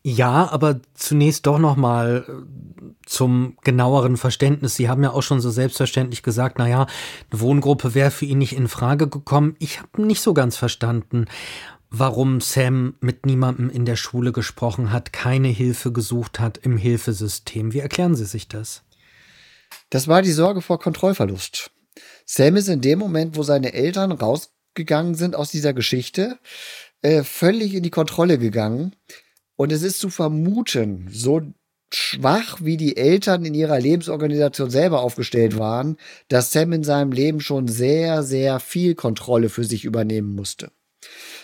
Ja, 0.03 0.49
aber 0.51 0.79
zunächst 0.93 1.45
doch 1.45 1.59
noch 1.59 1.75
mal 1.75 2.25
äh, 2.27 2.93
zum 3.05 3.57
genaueren 3.63 4.17
Verständnis. 4.17 4.75
Sie 4.75 4.89
haben 4.89 5.03
ja 5.03 5.11
auch 5.11 5.21
schon 5.21 5.41
so 5.41 5.49
selbstverständlich 5.49 6.23
gesagt, 6.23 6.57
na 6.59 6.67
ja, 6.67 6.87
eine 7.31 7.41
Wohngruppe 7.41 7.93
wäre 7.93 8.11
für 8.11 8.25
ihn 8.25 8.39
nicht 8.39 8.53
in 8.53 8.67
Frage 8.67 9.07
gekommen. 9.07 9.55
Ich 9.59 9.79
habe 9.79 10.01
nicht 10.01 10.21
so 10.21 10.33
ganz 10.33 10.57
verstanden, 10.57 11.25
warum 11.89 12.41
Sam 12.41 12.95
mit 13.01 13.25
niemandem 13.25 13.69
in 13.69 13.85
der 13.85 13.97
Schule 13.97 14.31
gesprochen 14.31 14.91
hat, 14.91 15.13
keine 15.13 15.49
Hilfe 15.49 15.91
gesucht 15.91 16.39
hat 16.39 16.57
im 16.57 16.77
Hilfesystem. 16.77 17.73
Wie 17.73 17.79
erklären 17.79 18.15
Sie 18.15 18.25
sich 18.25 18.47
das? 18.47 18.83
Das 19.89 20.07
war 20.07 20.21
die 20.21 20.31
Sorge 20.31 20.61
vor 20.61 20.79
Kontrollverlust. 20.79 21.71
Sam 22.25 22.55
ist 22.55 22.69
in 22.69 22.81
dem 22.81 22.97
Moment, 22.97 23.35
wo 23.35 23.43
seine 23.43 23.73
Eltern 23.73 24.13
rausgegangen 24.13 25.15
sind 25.15 25.35
aus 25.35 25.51
dieser 25.51 25.73
Geschichte, 25.73 26.39
äh, 27.01 27.23
völlig 27.23 27.73
in 27.73 27.83
die 27.83 27.89
Kontrolle 27.89 28.37
gegangen 28.37 28.95
und 29.61 29.71
es 29.71 29.83
ist 29.83 29.99
zu 29.99 30.09
vermuten, 30.09 31.07
so 31.11 31.43
schwach 31.93 32.57
wie 32.61 32.77
die 32.77 32.97
Eltern 32.97 33.45
in 33.45 33.53
ihrer 33.53 33.79
Lebensorganisation 33.79 34.71
selber 34.71 35.01
aufgestellt 35.01 35.55
waren, 35.59 35.97
dass 36.29 36.51
Sam 36.51 36.73
in 36.73 36.83
seinem 36.83 37.11
Leben 37.11 37.41
schon 37.41 37.67
sehr, 37.67 38.23
sehr 38.23 38.59
viel 38.59 38.95
Kontrolle 38.95 39.49
für 39.49 39.63
sich 39.63 39.85
übernehmen 39.85 40.33
musste. 40.33 40.71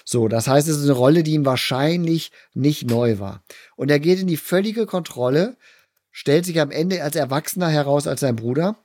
So, 0.04 0.30
das 0.30 0.48
heißt, 0.48 0.68
es 0.68 0.78
ist 0.78 0.86
eine 0.86 0.94
Rolle, 0.94 1.22
die 1.22 1.34
ihm 1.34 1.46
wahrscheinlich 1.46 2.32
nicht 2.56 2.90
neu 2.90 3.20
war. 3.20 3.44
Und 3.76 3.92
er 3.92 4.00
geht 4.00 4.20
in 4.20 4.26
die 4.26 4.38
völlige 4.38 4.88
Kontrolle, 4.88 5.56
stellt 6.12 6.46
sich 6.46 6.60
am 6.60 6.72
Ende 6.72 7.04
als 7.04 7.16
Erwachsener 7.16 7.70
heraus 7.70 8.08
als 8.08 8.22
sein 8.22 8.36
Bruder 8.36 8.84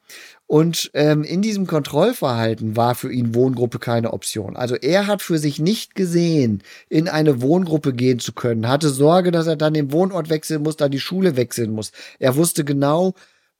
und 0.52 0.90
ähm, 0.92 1.24
in 1.24 1.40
diesem 1.40 1.66
Kontrollverhalten 1.66 2.76
war 2.76 2.94
für 2.94 3.10
ihn 3.10 3.34
Wohngruppe 3.34 3.78
keine 3.78 4.12
Option. 4.12 4.54
Also 4.54 4.74
er 4.74 5.06
hat 5.06 5.22
für 5.22 5.38
sich 5.38 5.58
nicht 5.58 5.94
gesehen, 5.94 6.62
in 6.90 7.08
eine 7.08 7.40
Wohngruppe 7.40 7.94
gehen 7.94 8.18
zu 8.18 8.34
können, 8.34 8.68
hatte 8.68 8.90
Sorge, 8.90 9.30
dass 9.30 9.46
er 9.46 9.56
dann 9.56 9.72
den 9.72 9.92
Wohnort 9.92 10.28
wechseln 10.28 10.62
muss, 10.62 10.76
dann 10.76 10.90
die 10.90 11.00
Schule 11.00 11.36
wechseln 11.36 11.70
muss. 11.70 11.90
Er 12.18 12.36
wusste 12.36 12.66
genau, 12.66 13.14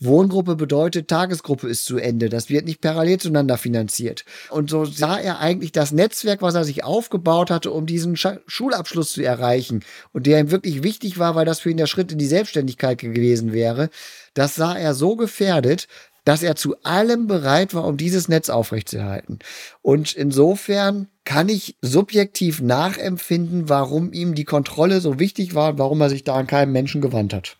Wohngruppe 0.05 0.57
bedeutet, 0.57 1.09
Tagesgruppe 1.09 1.69
ist 1.69 1.87
zu 1.87 1.97
Ende. 1.97 2.29
Das 2.29 2.51
wird 2.51 2.67
nicht 2.67 2.81
parallel 2.81 3.19
zueinander 3.19 3.57
finanziert. 3.57 4.27
Und 4.51 4.69
so 4.69 4.85
sah 4.85 5.17
er 5.17 5.39
eigentlich 5.39 5.73
das 5.73 5.93
Netzwerk, 5.93 6.43
was 6.43 6.55
er 6.55 6.65
sich 6.65 6.85
aufgebaut 6.85 7.51
hatte, 7.51 7.71
um 7.71 7.87
diesen 7.87 8.17
Sch 8.17 8.27
Schulabschluss 8.47 9.13
zu 9.13 9.23
erreichen 9.23 9.83
und 10.13 10.27
der 10.27 10.41
ihm 10.41 10.51
wirklich 10.51 10.83
wichtig 10.83 11.19
war, 11.19 11.37
weil 11.37 11.47
das 11.47 11.61
für 11.61 11.71
ihn 11.71 11.77
der 11.77 11.87
Schritt 11.87 12.13
in 12.13 12.19
die 12.19 12.27
Selbstständigkeit 12.27 12.99
gewesen 12.99 13.53
wäre. 13.53 13.89
Das 14.35 14.57
sah 14.57 14.77
er 14.77 14.95
so 14.95 15.17
gefährdet, 15.17 15.87
dass 16.25 16.43
er 16.43 16.57
zu 16.57 16.77
allem 16.83 17.27
bereit 17.27 17.75
war, 17.75 17.85
um 17.85 17.97
dieses 17.97 18.29
Netz 18.29 18.49
aufrechtzuerhalten. 18.49 19.41
Und 19.81 20.13
insofern 20.13 21.09
kann 21.25 21.49
ich 21.49 21.77
subjektiv 21.83 22.61
nachempfinden, 22.61 23.69
warum 23.69 24.13
ihm 24.13 24.35
die 24.35 24.45
Kontrolle 24.45 25.01
so 25.01 25.19
wichtig 25.19 25.55
war 25.55 25.71
und 25.71 25.79
warum 25.79 26.01
er 26.01 26.11
sich 26.11 26.25
da 26.25 26.35
an 26.35 26.47
keinem 26.47 26.73
Menschen 26.73 27.01
gewandt 27.01 27.35
hat. 27.35 27.57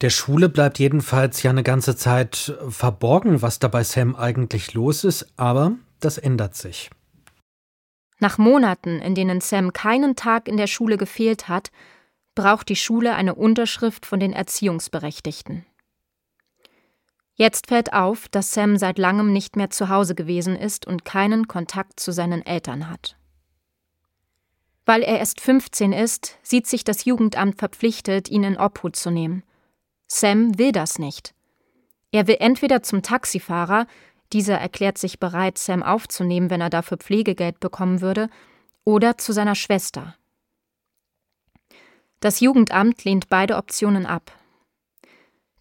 Der 0.00 0.10
Schule 0.10 0.48
bleibt 0.48 0.78
jedenfalls 0.78 1.42
ja 1.42 1.50
eine 1.50 1.64
ganze 1.64 1.96
Zeit 1.96 2.54
verborgen, 2.68 3.42
was 3.42 3.58
da 3.58 3.68
bei 3.68 3.82
Sam 3.82 4.14
eigentlich 4.14 4.74
los 4.74 5.02
ist, 5.02 5.26
aber 5.36 5.72
das 5.98 6.18
ändert 6.18 6.54
sich. 6.54 6.90
Nach 8.20 8.38
Monaten, 8.38 9.00
in 9.00 9.14
denen 9.14 9.40
Sam 9.40 9.72
keinen 9.72 10.16
Tag 10.16 10.48
in 10.48 10.56
der 10.56 10.66
Schule 10.66 10.96
gefehlt 10.98 11.48
hat, 11.48 11.70
braucht 12.34 12.68
die 12.68 12.76
Schule 12.76 13.14
eine 13.14 13.34
Unterschrift 13.34 14.06
von 14.06 14.20
den 14.20 14.32
Erziehungsberechtigten. 14.32 15.64
Jetzt 17.38 17.68
fällt 17.68 17.92
auf, 17.92 18.28
dass 18.28 18.52
Sam 18.52 18.76
seit 18.76 18.98
langem 18.98 19.32
nicht 19.32 19.54
mehr 19.54 19.70
zu 19.70 19.88
Hause 19.88 20.16
gewesen 20.16 20.56
ist 20.56 20.88
und 20.88 21.04
keinen 21.04 21.46
Kontakt 21.46 22.00
zu 22.00 22.10
seinen 22.10 22.44
Eltern 22.44 22.90
hat. 22.90 23.16
Weil 24.84 25.02
er 25.02 25.20
erst 25.20 25.40
15 25.40 25.92
ist, 25.92 26.36
sieht 26.42 26.66
sich 26.66 26.82
das 26.82 27.04
Jugendamt 27.04 27.56
verpflichtet, 27.56 28.28
ihn 28.28 28.42
in 28.42 28.58
Obhut 28.58 28.96
zu 28.96 29.10
nehmen. 29.10 29.44
Sam 30.08 30.58
will 30.58 30.72
das 30.72 30.98
nicht. 30.98 31.32
Er 32.10 32.26
will 32.26 32.38
entweder 32.40 32.82
zum 32.82 33.02
Taxifahrer, 33.02 33.86
dieser 34.32 34.58
erklärt 34.58 34.98
sich 34.98 35.20
bereit, 35.20 35.58
Sam 35.58 35.84
aufzunehmen, 35.84 36.50
wenn 36.50 36.60
er 36.60 36.70
dafür 36.70 36.96
Pflegegeld 36.96 37.60
bekommen 37.60 38.00
würde, 38.00 38.30
oder 38.82 39.16
zu 39.16 39.32
seiner 39.32 39.54
Schwester. 39.54 40.16
Das 42.18 42.40
Jugendamt 42.40 43.04
lehnt 43.04 43.28
beide 43.28 43.56
Optionen 43.56 44.06
ab. 44.06 44.32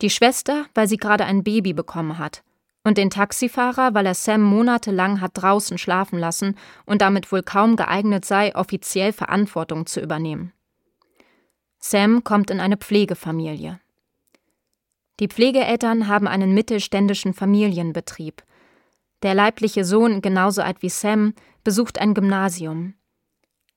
Die 0.02 0.10
Schwester, 0.10 0.66
weil 0.74 0.88
sie 0.88 0.98
gerade 0.98 1.26
ein 1.26 1.44
Baby 1.44 1.74
bekommen 1.74 2.18
hat. 2.18 2.44
Und 2.84 2.98
den 2.98 3.10
Taxifahrer, 3.10 3.94
weil 3.94 4.06
er 4.06 4.14
Sam 4.14 4.42
monatelang 4.42 5.20
hat 5.20 5.32
draußen 5.34 5.78
schlafen 5.78 6.20
lassen 6.20 6.56
und 6.86 7.02
damit 7.02 7.32
wohl 7.32 7.44
kaum 7.44 7.76
geeignet 7.76 8.24
sei, 8.24 8.56
offiziell 8.56 9.12
Verantwortung 9.12 9.86
zu 9.86 10.00
übernehmen. 10.00 10.54
Sam 11.80 12.24
kommt 12.24 12.50
in 12.50 12.60
eine 12.60 12.78
Pflegefamilie. 12.78 13.80
Die 15.20 15.28
Pflegeeltern 15.28 16.08
haben 16.08 16.28
einen 16.28 16.54
mittelständischen 16.54 17.34
Familienbetrieb. 17.34 18.44
Der 19.24 19.34
leibliche 19.34 19.84
Sohn, 19.84 20.22
genauso 20.22 20.62
alt 20.62 20.82
wie 20.82 20.90
Sam, 20.90 21.34
besucht 21.64 22.00
ein 22.00 22.14
Gymnasium. 22.14 22.94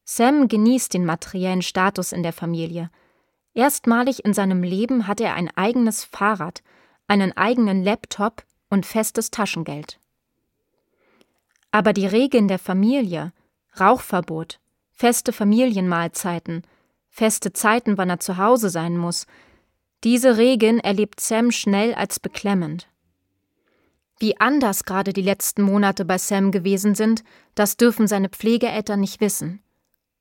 Sam 0.04 0.48
genießt 0.48 0.92
den 0.92 1.06
materiellen 1.06 1.62
Status 1.62 2.12
in 2.12 2.22
der 2.22 2.32
Familie, 2.32 2.90
Erstmalig 3.54 4.24
in 4.24 4.32
seinem 4.32 4.62
Leben 4.62 5.06
hat 5.06 5.20
er 5.20 5.34
ein 5.34 5.50
eigenes 5.56 6.04
Fahrrad, 6.04 6.62
einen 7.08 7.36
eigenen 7.36 7.82
Laptop 7.82 8.44
und 8.68 8.86
festes 8.86 9.30
Taschengeld. 9.30 9.98
Aber 11.72 11.92
die 11.92 12.06
Regeln 12.06 12.48
der 12.48 12.58
Familie, 12.58 13.32
Rauchverbot, 13.78 14.60
feste 14.92 15.32
Familienmahlzeiten, 15.32 16.62
feste 17.08 17.52
Zeiten, 17.52 17.98
wann 17.98 18.10
er 18.10 18.20
zu 18.20 18.36
Hause 18.36 18.70
sein 18.70 18.96
muss. 18.96 19.26
Diese 20.04 20.36
Regeln 20.36 20.78
erlebt 20.78 21.20
Sam 21.20 21.50
schnell 21.50 21.94
als 21.94 22.20
beklemmend. 22.20 22.88
Wie 24.18 24.38
anders 24.38 24.84
gerade 24.84 25.12
die 25.12 25.22
letzten 25.22 25.62
Monate 25.62 26.04
bei 26.04 26.18
Sam 26.18 26.52
gewesen 26.52 26.94
sind, 26.94 27.24
das 27.54 27.76
dürfen 27.76 28.06
seine 28.06 28.28
Pflegeeltern 28.28 29.00
nicht 29.00 29.20
wissen. 29.20 29.62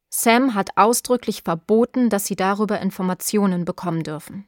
Sam 0.10 0.56
hat 0.56 0.72
ausdrücklich 0.76 1.44
verboten, 1.44 2.10
dass 2.10 2.26
sie 2.26 2.36
darüber 2.36 2.82
Informationen 2.82 3.64
bekommen 3.64 4.04
dürfen. 4.04 4.46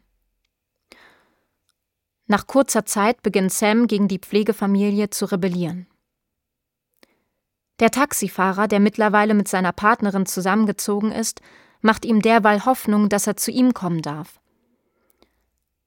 Nach 2.25 2.47
kurzer 2.47 2.85
Zeit 2.85 3.21
beginnt 3.21 3.53
Sam 3.53 3.87
gegen 3.87 4.07
die 4.07 4.19
Pflegefamilie 4.19 5.09
zu 5.09 5.25
rebellieren. 5.25 5.87
Der 7.79 7.91
Taxifahrer, 7.91 8.67
der 8.67 8.79
mittlerweile 8.79 9.33
mit 9.33 9.47
seiner 9.47 9.71
Partnerin 9.71 10.25
zusammengezogen 10.25 11.11
ist, 11.11 11.41
macht 11.81 12.05
ihm 12.05 12.21
derweil 12.21 12.65
Hoffnung, 12.65 13.09
dass 13.09 13.27
er 13.27 13.37
zu 13.37 13.51
ihm 13.51 13.73
kommen 13.73 14.01
darf. 14.01 14.40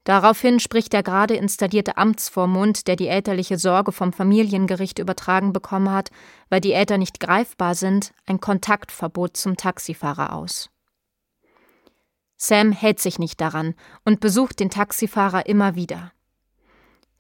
Daraufhin 0.04 0.60
spricht 0.60 0.92
der 0.92 1.02
gerade 1.02 1.34
installierte 1.34 1.96
Amtsvormund, 1.96 2.86
der 2.88 2.96
die 2.96 3.08
elterliche 3.08 3.58
Sorge 3.58 3.90
vom 3.90 4.12
Familiengericht 4.12 4.98
übertragen 4.98 5.54
bekommen 5.54 5.90
hat, 5.90 6.10
weil 6.50 6.60
die 6.60 6.72
Eltern 6.72 7.00
nicht 7.00 7.20
greifbar 7.20 7.74
sind, 7.74 8.12
ein 8.26 8.38
Kontaktverbot 8.38 9.36
zum 9.36 9.56
Taxifahrer 9.56 10.34
aus. 10.34 10.68
Sam 12.36 12.72
hält 12.72 13.00
sich 13.00 13.18
nicht 13.18 13.40
daran 13.40 13.74
und 14.04 14.20
besucht 14.20 14.60
den 14.60 14.68
Taxifahrer 14.68 15.46
immer 15.46 15.74
wieder. 15.74 16.12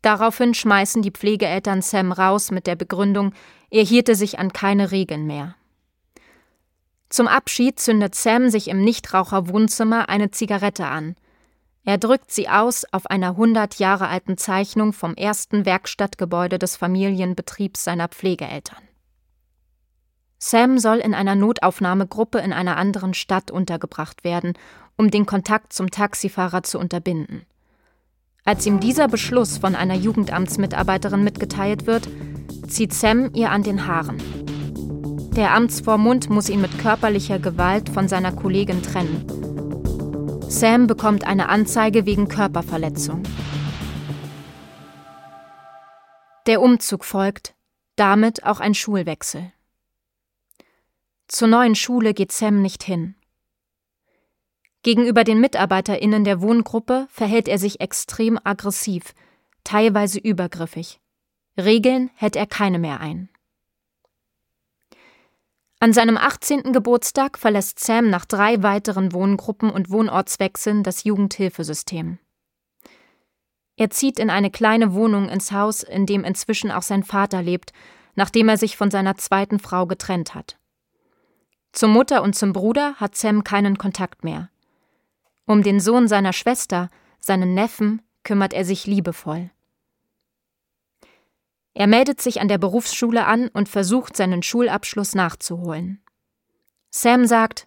Daraufhin 0.02 0.52
schmeißen 0.52 1.00
die 1.00 1.12
Pflegeeltern 1.12 1.80
Sam 1.80 2.12
raus 2.12 2.50
mit 2.50 2.66
der 2.66 2.76
Begründung, 2.76 3.32
er 3.70 3.84
hielte 3.84 4.14
sich 4.14 4.38
an 4.38 4.52
keine 4.52 4.90
Regeln 4.90 5.26
mehr. 5.26 5.54
Zum 7.08 7.26
Abschied 7.26 7.80
zündet 7.80 8.14
Sam 8.14 8.50
sich 8.50 8.68
im 8.68 8.84
Nichtraucher-Wohnzimmer 8.84 10.10
eine 10.10 10.30
Zigarette 10.30 10.84
an. 10.84 11.16
Er 11.84 11.98
drückt 11.98 12.32
sie 12.32 12.48
aus 12.48 12.86
auf 12.92 13.06
einer 13.06 13.30
100 13.30 13.78
Jahre 13.78 14.08
alten 14.08 14.38
Zeichnung 14.38 14.92
vom 14.94 15.14
ersten 15.14 15.66
Werkstattgebäude 15.66 16.58
des 16.58 16.76
Familienbetriebs 16.76 17.84
seiner 17.84 18.08
Pflegeeltern. 18.08 18.82
Sam 20.38 20.78
soll 20.78 20.98
in 20.98 21.14
einer 21.14 21.34
Notaufnahmegruppe 21.34 22.38
in 22.38 22.52
einer 22.52 22.76
anderen 22.76 23.14
Stadt 23.14 23.50
untergebracht 23.50 24.24
werden, 24.24 24.54
um 24.96 25.10
den 25.10 25.26
Kontakt 25.26 25.72
zum 25.72 25.90
Taxifahrer 25.90 26.62
zu 26.62 26.78
unterbinden. 26.78 27.46
Als 28.44 28.66
ihm 28.66 28.80
dieser 28.80 29.08
Beschluss 29.08 29.58
von 29.58 29.74
einer 29.74 29.94
Jugendamtsmitarbeiterin 29.94 31.24
mitgeteilt 31.24 31.86
wird, 31.86 32.08
zieht 32.68 32.92
Sam 32.92 33.30
ihr 33.34 33.50
an 33.50 33.62
den 33.62 33.86
Haaren. 33.86 34.18
Der 35.34 35.54
Amtsvormund 35.54 36.30
muss 36.30 36.48
ihn 36.48 36.60
mit 36.60 36.78
körperlicher 36.78 37.38
Gewalt 37.38 37.88
von 37.88 38.06
seiner 38.06 38.32
Kollegin 38.32 38.82
trennen. 38.82 39.53
Sam 40.48 40.86
bekommt 40.86 41.24
eine 41.24 41.48
Anzeige 41.48 42.06
wegen 42.06 42.28
Körperverletzung. 42.28 43.22
Der 46.46 46.60
Umzug 46.60 47.04
folgt, 47.04 47.54
damit 47.96 48.44
auch 48.44 48.60
ein 48.60 48.74
Schulwechsel. 48.74 49.52
Zur 51.28 51.48
neuen 51.48 51.74
Schule 51.74 52.14
geht 52.14 52.32
Sam 52.32 52.60
nicht 52.60 52.82
hin. 52.82 53.14
Gegenüber 54.82 55.24
den 55.24 55.40
MitarbeiterInnen 55.40 56.24
der 56.24 56.42
Wohngruppe 56.42 57.08
verhält 57.10 57.48
er 57.48 57.58
sich 57.58 57.80
extrem 57.80 58.38
aggressiv, 58.44 59.14
teilweise 59.64 60.18
übergriffig. 60.18 61.00
Regeln 61.56 62.10
hält 62.14 62.36
er 62.36 62.46
keine 62.46 62.78
mehr 62.78 63.00
ein. 63.00 63.30
An 65.80 65.92
seinem 65.92 66.16
18. 66.16 66.72
Geburtstag 66.72 67.38
verlässt 67.38 67.78
Sam 67.78 68.08
nach 68.08 68.24
drei 68.24 68.62
weiteren 68.62 69.12
Wohngruppen 69.12 69.70
und 69.70 69.90
Wohnortswechseln 69.90 70.82
das 70.82 71.04
Jugendhilfesystem. 71.04 72.18
Er 73.76 73.90
zieht 73.90 74.18
in 74.18 74.30
eine 74.30 74.50
kleine 74.50 74.94
Wohnung 74.94 75.28
ins 75.28 75.52
Haus, 75.52 75.82
in 75.82 76.06
dem 76.06 76.24
inzwischen 76.24 76.70
auch 76.70 76.82
sein 76.82 77.02
Vater 77.02 77.42
lebt, 77.42 77.72
nachdem 78.14 78.48
er 78.48 78.56
sich 78.56 78.76
von 78.76 78.90
seiner 78.90 79.16
zweiten 79.16 79.58
Frau 79.58 79.86
getrennt 79.86 80.34
hat. 80.34 80.56
Zur 81.72 81.88
Mutter 81.88 82.22
und 82.22 82.36
zum 82.36 82.52
Bruder 82.52 82.94
hat 82.96 83.16
Sam 83.16 83.42
keinen 83.42 83.76
Kontakt 83.76 84.22
mehr. 84.22 84.48
Um 85.44 85.62
den 85.62 85.80
Sohn 85.80 86.06
seiner 86.06 86.32
Schwester, 86.32 86.88
seinen 87.18 87.52
Neffen, 87.52 88.00
kümmert 88.22 88.52
er 88.54 88.64
sich 88.64 88.86
liebevoll. 88.86 89.50
Er 91.74 91.88
meldet 91.88 92.20
sich 92.20 92.40
an 92.40 92.48
der 92.48 92.58
Berufsschule 92.58 93.26
an 93.26 93.48
und 93.48 93.68
versucht, 93.68 94.16
seinen 94.16 94.42
Schulabschluss 94.42 95.14
nachzuholen. 95.14 96.00
Sam 96.90 97.26
sagt, 97.26 97.66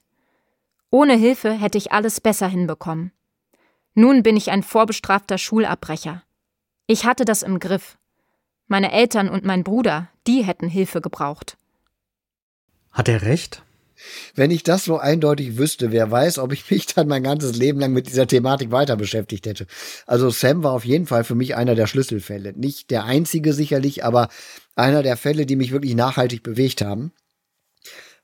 ohne 0.90 1.16
Hilfe 1.16 1.52
hätte 1.52 1.78
ich 1.78 1.92
alles 1.92 2.22
besser 2.22 2.48
hinbekommen. 2.48 3.12
Nun 3.94 4.24
bin 4.24 4.38
ich 4.38 4.52
ein 4.52 4.64
vorbestrafter 4.64 5.38
Schulabbrecher. 5.38 6.24
Ich 6.86 7.06
hatte 7.06 7.26
das 7.26 7.44
im 7.44 7.60
Griff. 7.60 7.98
Meine 8.68 8.94
Eltern 8.94 9.28
und 9.28 9.44
mein 9.44 9.64
Bruder, 9.64 10.10
die 10.26 10.44
hätten 10.44 10.70
Hilfe 10.70 11.02
gebraucht. 11.02 11.58
Hat 12.92 13.10
er 13.10 13.24
recht? 13.24 13.64
Wenn 14.36 14.52
ich 14.52 14.64
das 14.64 14.86
so 14.86 14.98
eindeutig 14.98 15.58
wüsste, 15.58 15.92
wer 15.92 16.10
weiß, 16.10 16.40
ob 16.40 16.54
ich 16.54 16.70
mich 16.72 16.88
dann 16.88 17.08
mein 17.08 17.24
ganzes 17.24 17.56
Leben 17.56 17.80
lang 17.80 17.94
mit 17.94 18.08
dieser 18.08 18.28
Thematik 18.28 18.72
weiter 18.72 18.96
beschäftigt 18.96 19.46
hätte. 19.46 19.68
Also 20.06 20.30
Sam 20.30 20.64
war 20.64 20.74
auf 20.74 20.86
jeden 20.86 21.08
Fall 21.08 21.24
für 21.24 21.36
mich 21.36 21.56
einer 21.56 21.76
der 21.76 21.88
Schlüsselfälle. 21.88 22.54
Nicht 22.54 22.92
der 22.92 23.06
einzige 23.06 23.54
sicherlich, 23.54 24.04
aber 24.04 24.30
einer 24.76 25.04
der 25.04 25.18
Fälle, 25.18 25.46
die 25.46 25.56
mich 25.56 25.72
wirklich 25.72 25.96
nachhaltig 25.96 26.44
bewegt 26.44 26.82
haben. 26.82 27.12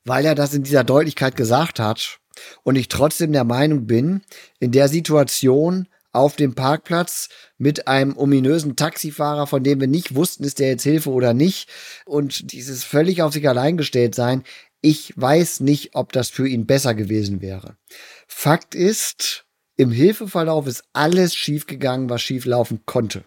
Weil 0.06 0.26
er 0.26 0.36
das 0.36 0.54
in 0.54 0.64
dieser 0.64 0.84
Deutlichkeit 0.84 1.36
gesagt 1.36 1.80
hat 1.80 2.20
und 2.64 2.76
ich 2.76 2.90
trotzdem 2.90 3.32
der 3.32 3.46
Meinung 3.46 3.88
bin, 3.88 4.22
in 4.60 4.72
der 4.72 4.90
Situation 4.90 5.88
auf 6.14 6.36
dem 6.36 6.54
Parkplatz 6.54 7.30
mit 7.58 7.88
einem 7.88 8.16
ominösen 8.16 8.76
Taxifahrer, 8.76 9.48
von 9.48 9.64
dem 9.64 9.82
wir 9.82 9.88
nicht 9.88 10.16
wussten, 10.16 10.44
ist 10.44 10.60
der 10.60 10.70
jetzt 10.70 10.84
Hilfe 10.84 11.10
oder 11.10 11.34
nicht. 11.34 11.68
Und 12.06 12.52
dieses 12.52 12.84
völlig 12.84 13.24
auf 13.24 13.34
sich 13.34 13.50
allein 13.50 13.78
gestellt 13.78 14.14
sein, 14.14 14.44
ich 14.84 15.14
weiß 15.16 15.62
nicht, 15.62 15.96
ob 15.96 16.12
das 16.12 16.30
für 16.30 16.48
ihn 16.48 16.68
besser 16.68 16.94
gewesen 16.94 17.42
wäre. 17.42 17.78
Fakt 18.28 18.76
ist, 18.76 19.46
im 19.78 19.92
Hilfeverlauf 19.92 20.68
ist 20.68 20.84
alles 20.92 21.34
schiefgegangen, 21.34 22.10
was 22.10 22.22
schieflaufen 22.22 22.82
konnte. 22.86 23.24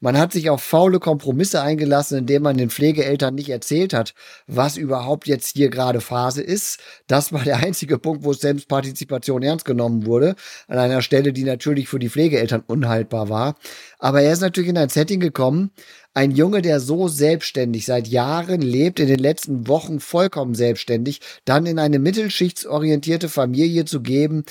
Man 0.00 0.18
hat 0.18 0.32
sich 0.32 0.50
auf 0.50 0.62
faule 0.62 0.98
Kompromisse 0.98 1.62
eingelassen, 1.62 2.18
indem 2.18 2.42
man 2.42 2.56
den 2.56 2.70
Pflegeeltern 2.70 3.34
nicht 3.34 3.50
erzählt 3.50 3.94
hat, 3.94 4.14
was 4.46 4.76
überhaupt 4.76 5.28
jetzt 5.28 5.54
hier 5.56 5.70
gerade 5.70 6.00
Phase 6.00 6.42
ist. 6.42 6.80
Das 7.06 7.32
war 7.32 7.44
der 7.44 7.58
einzige 7.58 7.98
Punkt, 7.98 8.24
wo 8.24 8.32
Selbstpartizipation 8.32 9.42
ernst 9.42 9.64
genommen 9.64 10.06
wurde. 10.06 10.34
An 10.66 10.78
einer 10.78 11.02
Stelle, 11.02 11.32
die 11.32 11.44
natürlich 11.44 11.88
für 11.88 11.98
die 11.98 12.08
Pflegeeltern 12.08 12.64
unhaltbar 12.66 13.28
war. 13.28 13.56
Aber 13.98 14.22
er 14.22 14.32
ist 14.32 14.40
natürlich 14.40 14.70
in 14.70 14.78
ein 14.78 14.88
Setting 14.88 15.20
gekommen, 15.20 15.70
ein 16.14 16.30
Junge, 16.30 16.60
der 16.60 16.80
so 16.80 17.08
selbstständig 17.08 17.86
seit 17.86 18.06
Jahren 18.06 18.60
lebt, 18.60 19.00
in 19.00 19.08
den 19.08 19.18
letzten 19.18 19.66
Wochen 19.66 19.98
vollkommen 19.98 20.54
selbstständig, 20.54 21.20
dann 21.44 21.64
in 21.64 21.78
eine 21.78 21.98
mittelschichtsorientierte 21.98 23.28
Familie 23.28 23.86
zu 23.86 24.02
geben, 24.02 24.44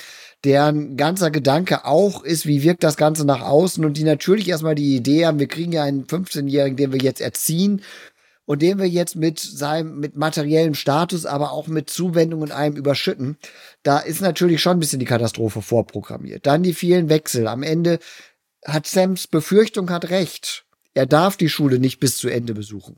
deren 0.44 0.96
ganzer 0.96 1.30
Gedanke 1.30 1.84
auch 1.84 2.24
ist, 2.24 2.46
wie 2.46 2.62
wirkt 2.62 2.82
das 2.82 2.96
Ganze 2.96 3.24
nach 3.24 3.42
außen 3.42 3.84
und 3.84 3.96
die 3.96 4.04
natürlich 4.04 4.48
erstmal 4.48 4.74
die 4.74 4.96
Idee 4.96 5.26
haben, 5.26 5.38
wir 5.38 5.46
kriegen 5.46 5.72
ja 5.72 5.84
einen 5.84 6.04
15-Jährigen, 6.04 6.76
den 6.76 6.92
wir 6.92 7.00
jetzt 7.00 7.20
erziehen 7.20 7.82
und 8.44 8.60
den 8.60 8.78
wir 8.78 8.88
jetzt 8.88 9.14
mit 9.14 9.38
seinem, 9.38 10.00
mit 10.00 10.16
materiellem 10.16 10.74
Status, 10.74 11.26
aber 11.26 11.52
auch 11.52 11.68
mit 11.68 11.90
Zuwendung 11.90 12.42
und 12.42 12.50
allem 12.50 12.74
überschütten, 12.74 13.36
da 13.84 14.00
ist 14.00 14.20
natürlich 14.20 14.60
schon 14.60 14.78
ein 14.78 14.80
bisschen 14.80 14.98
die 14.98 15.06
Katastrophe 15.06 15.62
vorprogrammiert. 15.62 16.44
Dann 16.44 16.64
die 16.64 16.74
vielen 16.74 17.08
Wechsel. 17.08 17.46
Am 17.46 17.62
Ende 17.62 18.00
hat 18.64 18.88
Sams 18.88 19.28
Befürchtung 19.28 19.90
hat 19.90 20.10
recht. 20.10 20.64
Er 20.94 21.06
darf 21.06 21.36
die 21.36 21.48
Schule 21.48 21.78
nicht 21.78 22.00
bis 22.00 22.16
zu 22.16 22.28
Ende 22.28 22.54
besuchen. 22.54 22.96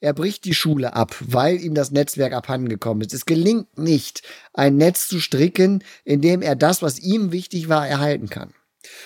Er 0.00 0.12
bricht 0.12 0.44
die 0.44 0.54
Schule 0.54 0.94
ab, 0.94 1.16
weil 1.20 1.60
ihm 1.60 1.74
das 1.74 1.90
Netzwerk 1.90 2.32
abhandengekommen 2.32 3.02
ist. 3.02 3.14
Es 3.14 3.26
gelingt 3.26 3.78
nicht, 3.78 4.22
ein 4.52 4.76
Netz 4.76 5.08
zu 5.08 5.20
stricken, 5.20 5.82
in 6.04 6.20
dem 6.20 6.42
er 6.42 6.56
das, 6.56 6.82
was 6.82 6.98
ihm 6.98 7.32
wichtig 7.32 7.68
war, 7.68 7.86
erhalten 7.88 8.28
kann. 8.28 8.54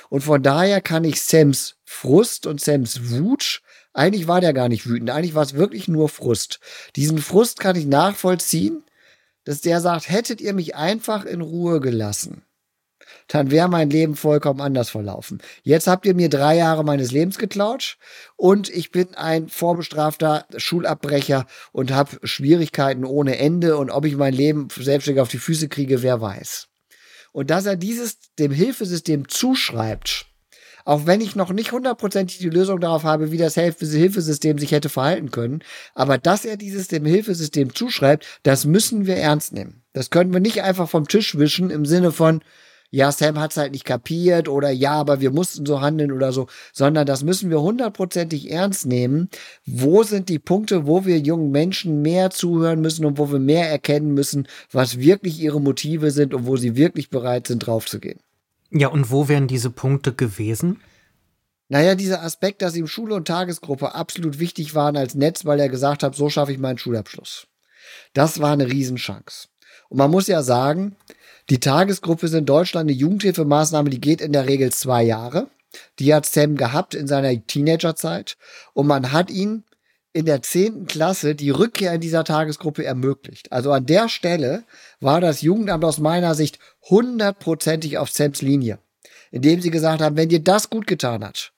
Und 0.09 0.23
von 0.23 0.43
daher 0.43 0.81
kann 0.81 1.05
ich 1.05 1.23
Sams 1.23 1.77
Frust 1.85 2.47
und 2.47 2.61
Sams 2.61 3.11
Wut, 3.11 3.63
eigentlich 3.93 4.29
war 4.29 4.41
der 4.41 4.53
gar 4.53 4.69
nicht 4.69 4.87
wütend, 4.87 5.11
eigentlich 5.11 5.35
war 5.35 5.43
es 5.43 5.55
wirklich 5.55 5.89
nur 5.89 6.09
Frust. 6.09 6.61
Diesen 6.97 7.19
Frust 7.19 7.61
kann 7.61 7.77
ich 7.77 7.87
nachvollziehen, 7.87 8.85
dass 9.45 9.61
der 9.61 9.81
sagt, 9.81 10.11
hättet 10.11 10.41
ihr 10.41 10.53
mich 10.53 10.77
einfach 10.77 11.25
in 11.25 11.41
Ruhe 11.41 11.81
gelassen, 11.81 12.43
dann 13.29 13.51
wäre 13.51 13.69
mein 13.69 13.91
Leben 13.91 14.17
vollkommen 14.17 14.61
anders 14.61 14.91
verlaufen. 14.91 15.41
Jetzt 15.63 15.87
habt 15.87 16.07
ihr 16.07 16.15
mir 16.15 16.29
drei 16.29 16.57
Jahre 16.57 16.85
meines 16.85 17.13
Lebens 17.13 17.39
geklaut 17.39 17.99
und 18.37 18.69
ich 18.71 18.91
bin 18.91 19.15
ein 19.15 19.49
vorbestrafter 19.49 20.47
Schulabbrecher 20.57 21.47
und 21.73 21.93
habe 21.93 22.19
Schwierigkeiten 22.23 23.05
ohne 23.05 23.39
Ende 23.39 23.77
und 23.77 23.91
ob 23.91 24.05
ich 24.05 24.17
mein 24.17 24.35
Leben 24.35 24.69
selbstständig 24.75 25.21
auf 25.21 25.29
die 25.29 25.39
Füße 25.39 25.69
kriege, 25.69 26.03
wer 26.03 26.21
weiß. 26.21 26.69
Und 27.33 27.51
dass 27.51 27.67
er 27.67 27.77
dieses 27.77 28.19
dem 28.39 28.53
Hilfesystem 28.53 29.29
zuschreibt, 29.29 30.27
auch 30.89 31.05
wenn 31.05 31.21
ich 31.21 31.37
noch 31.37 31.53
nicht 31.53 31.73
hundertprozentig 31.73 32.39
die 32.39 32.49
Lösung 32.49 32.81
darauf 32.81 33.05
habe, 33.05 33.31
wie 33.31 33.37
das 33.37 33.57
Hilfesystem 33.57 34.59
sich 34.59 34.73
hätte 34.73 34.89
verhalten 34.89 35.31
können. 35.31 35.63
Aber 35.95 36.17
dass 36.17 36.47
er 36.47 36.57
dieses 36.57 36.89
dem 36.89 37.05
Hilfesystem 37.05 37.75
zuschreibt, 37.75 38.25
das 38.43 38.65
müssen 38.65 39.07
wir 39.07 39.17
ernst 39.17 39.53
nehmen. 39.53 39.83
Das 39.93 40.09
können 40.09 40.33
wir 40.33 40.41
nicht 40.41 40.63
einfach 40.63 40.89
vom 40.89 41.07
Tisch 41.07 41.37
wischen 41.37 41.69
im 41.69 41.85
Sinne 41.85 42.11
von, 42.11 42.41
ja, 42.91 43.13
Sam 43.13 43.39
hat's 43.39 43.57
halt 43.57 43.73
nicht 43.73 43.85
kapiert 43.85 44.49
oder 44.49 44.71
ja, 44.71 44.93
aber 44.93 45.21
wir 45.21 45.31
mussten 45.31 45.67
so 45.67 45.81
handeln 45.81 46.11
oder 46.11 46.33
so, 46.33 46.47
sondern 46.73 47.07
das 47.07 47.23
müssen 47.23 47.51
wir 47.51 47.61
hundertprozentig 47.61 48.51
ernst 48.51 48.87
nehmen. 48.87 49.29
Wo 49.67 50.03
sind 50.03 50.29
die 50.29 50.39
Punkte, 50.39 50.87
wo 50.87 51.05
wir 51.05 51.19
jungen 51.19 51.51
Menschen 51.51 52.01
mehr 52.01 52.31
zuhören 52.31 52.81
müssen 52.81 53.05
und 53.05 53.19
wo 53.19 53.31
wir 53.31 53.41
mehr 53.41 53.71
erkennen 53.71 54.15
müssen, 54.15 54.49
was 54.73 54.99
wirklich 54.99 55.39
ihre 55.41 55.61
Motive 55.61 56.11
sind 56.11 56.33
und 56.33 56.47
wo 56.47 56.57
sie 56.57 56.77
wirklich 56.77 57.11
bereit 57.11 57.47
sind, 57.47 57.61
draufzugehen? 57.61 58.21
Ja, 58.71 58.89
und 58.89 59.11
wo 59.11 59.29
wären 59.29 59.49
diese 59.49 59.71
Punkte 59.71 60.15
gewesen? 60.15 60.81
Naja, 61.69 61.95
dieser 61.95 62.23
Aspekt, 62.23 62.63
dass 62.63 62.77
ihm 62.77 62.87
Schule 62.87 63.15
und 63.15 63.29
Tagesgruppe 63.29 63.95
absolut 63.95 64.39
wichtig 64.39 64.75
waren 64.75 64.97
als 64.97 65.15
Netz, 65.15 65.45
weil 65.45 65.61
er 65.61 65.69
gesagt 65.69 66.03
hat, 66.03 66.15
so 66.15 66.31
schaffe 66.31 66.53
ich 66.53 66.59
meinen 66.59 66.79
Schulabschluss. 66.79 67.47
Das 68.15 68.41
war 68.41 68.53
eine 68.53 68.71
Riesenchance. 68.71 69.49
Und 69.91 69.99
man 69.99 70.11
muss 70.11 70.27
ja 70.27 70.43
sagen, 70.43 70.97
die 71.51 71.61
Tagesgruppe 71.61 72.27
ist 72.27 72.35
in 72.35 72.47
Deutschland 72.47 72.89
eine 72.89 72.99
Jugendhilfemaßnahme, 72.99 73.91
die 73.91 74.01
geht 74.01 74.21
in 74.21 74.33
der 74.33 74.47
Regel 74.47 74.71
zwei 74.73 75.03
Jahre. 75.03 75.49
Die 75.99 76.15
hat 76.15 76.27
Sam 76.27 76.57
gehabt 76.57 76.95
in 76.95 77.07
seiner 77.07 77.47
Teenagerzeit. 77.47 78.37
Und 78.75 78.87
man 78.87 79.13
hat 79.13 79.31
ihn 79.31 79.65
in 80.13 80.27
der 80.27 80.43
zehnten 80.43 80.87
Klasse 80.87 81.35
die 81.35 81.51
Rückkehr 81.51 81.93
in 81.95 82.01
dieser 82.01 82.25
Tagesgruppe 82.25 82.85
ermöglicht. 82.85 83.53
Also 83.53 83.73
an 83.73 83.87
der 83.87 84.09
Stelle 84.09 84.65
war 85.01 85.21
das 85.21 85.43
Jugendamt 85.43 85.85
aus 85.85 85.99
meiner 85.99 86.35
Sicht 86.35 86.59
hundertprozentig 86.89 87.99
auf 87.99 88.11
Sams 88.11 88.43
Linie. 88.43 88.79
Indem 89.31 89.61
sie 89.61 89.71
gesagt 89.71 90.01
haben, 90.03 90.17
wenn 90.17 90.31
dir 90.31 90.43
das 90.43 90.71
gut 90.71 90.87
getan 90.87 91.25
hat, 91.25 91.53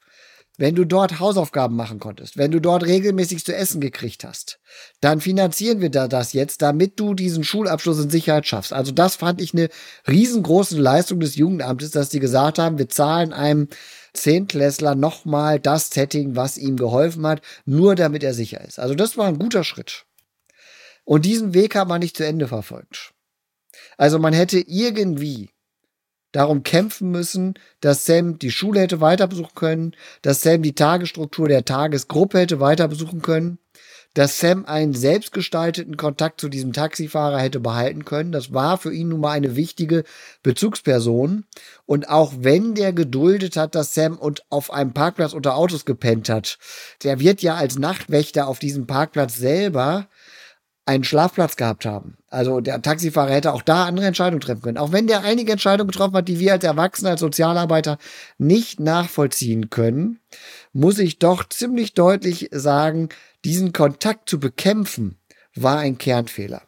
wenn 0.61 0.75
du 0.75 0.85
dort 0.85 1.21
Hausaufgaben 1.21 1.75
machen 1.75 2.01
konntest, 2.01 2.37
wenn 2.37 2.51
du 2.51 2.61
dort 2.61 2.85
regelmäßig 2.85 3.47
zu 3.47 3.57
essen 3.57 3.81
gekriegt 3.81 4.25
hast, 4.25 4.61
dann 5.01 5.23
finanzieren 5.23 5.81
wir 5.81 5.89
da 5.89 6.07
das 6.07 6.35
jetzt, 6.35 6.61
damit 6.61 7.01
du 7.01 7.15
diesen 7.15 7.45
Schulabschluss 7.45 7.99
in 7.99 8.11
Sicherheit 8.11 8.47
schaffst. 8.47 8.75
Also 8.75 8.93
das 8.93 9.17
fand 9.17 9.41
ich 9.41 9.55
eine 9.55 9.71
riesengroße 10.07 10.79
Leistung 10.79 11.19
des 11.19 11.37
Jugendamtes, 11.37 11.93
dass 11.93 12.11
die 12.11 12.21
gesagt 12.21 12.59
haben, 12.59 12.77
wir 12.77 12.91
zahlen 12.91 13.33
einem 13.33 13.69
Zehntklässler 14.13 14.95
nochmal 14.95 15.59
das 15.59 15.89
Setting, 15.89 16.37
was 16.37 16.59
ihm 16.59 16.77
geholfen 16.77 17.27
hat, 17.27 17.41
nur 17.65 17.95
damit 17.95 18.23
er 18.23 18.35
sicher 18.35 18.63
ist. 18.63 18.79
Also 18.79 18.95
das 18.95 19.17
war 19.17 19.29
ein 19.29 19.39
guter 19.39 19.65
Schritt. 19.65 20.05
Und 21.05 21.25
diesen 21.25 21.55
Weg 21.55 21.75
hat 21.75 21.89
man 21.89 22.01
nicht 22.01 22.19
zu 22.19 22.27
Ende 22.27 22.49
verfolgt. 22.49 23.15
Also 23.97 24.19
man 24.19 24.35
hätte 24.35 24.61
irgendwie 24.61 25.49
darum 26.33 26.63
kämpfen 26.63 27.11
müssen, 27.11 27.55
dass 27.81 28.07
Sam 28.07 28.39
die 28.39 28.51
Schule 28.51 28.81
hätte 28.81 29.01
weiter 29.01 29.27
besuchen 29.27 29.55
können, 29.55 29.97
dass 30.23 30.43
Sam 30.43 30.63
die 30.63 30.75
Tagesstruktur 30.75 31.49
der 31.49 31.65
Tagesgruppe 31.65 32.39
hätte 32.39 32.61
weiter 32.61 32.89
besuchen 32.89 33.23
können, 33.23 33.59
dass 34.15 34.41
Sam 34.41 34.65
einen 34.65 34.93
selbstgestalteten 34.93 35.97
Kontakt 35.97 36.41
zu 36.41 36.49
diesem 36.49 36.73
Taxifahrer 36.73 37.39
hätte 37.39 37.61
behalten 37.61 38.05
können. 38.05 38.33
Das 38.33 38.53
war 38.53 38.77
für 38.77 38.93
ihn 38.93 39.09
nun 39.09 39.21
mal 39.21 39.33
eine 39.33 39.55
wichtige 39.55 40.03
Bezugsperson. 40.43 41.45
Und 41.87 42.09
auch 42.09 42.33
wenn 42.39 42.75
der 42.75 42.93
geduldet 42.93 43.57
hat, 43.57 43.77
dass 43.77 43.95
Sam 43.95 44.19
und 44.19 44.43
auf 44.51 44.73
einem 44.73 44.93
Parkplatz 44.95 45.33
unter 45.33 45.55
Autos 45.55 45.85
gepennt 45.85 46.29
hat, 46.29 46.59
der 47.05 47.21
wird 47.21 47.41
ja 47.43 47.55
als 47.55 47.79
Nachtwächter 47.79 48.49
auf 48.49 48.59
diesem 48.59 48.87
Parkplatz 48.89 49.37
selber 49.37 50.09
einen 50.91 51.05
Schlafplatz 51.05 51.55
gehabt 51.55 51.87
haben. 51.87 52.17
Also 52.31 52.61
der 52.61 52.83
Taxifahrer 52.83 53.31
hätte 53.31 53.53
auch 53.53 53.63
da 53.63 53.85
andere 53.85 54.07
Entscheidungen 54.07 54.41
treffen 54.41 54.63
können. 54.63 54.77
Auch 54.77 54.91
wenn 54.91 55.07
der 55.07 55.23
einige 55.23 55.53
Entscheidungen 55.53 55.91
getroffen 55.91 56.17
hat, 56.17 56.27
die 56.27 56.41
wir 56.41 56.53
als 56.53 56.65
Erwachsene, 56.65 57.11
als 57.11 57.21
Sozialarbeiter 57.21 57.97
nicht 58.39 58.81
nachvollziehen 58.81 59.71
können, 59.71 60.19
muss 60.73 60.99
ich 60.99 61.21
doch 61.21 61.49
ziemlich 61.49 61.95
deutlich 61.95 62.49
sagen, 62.51 63.09
diesen 63.45 63.73
Kontakt 63.73 64.29
zu 64.29 64.41
bekämpfen, 64.41 65.17
war 65.55 65.79
ein 65.79 65.97
Kernfehler. 65.97 66.63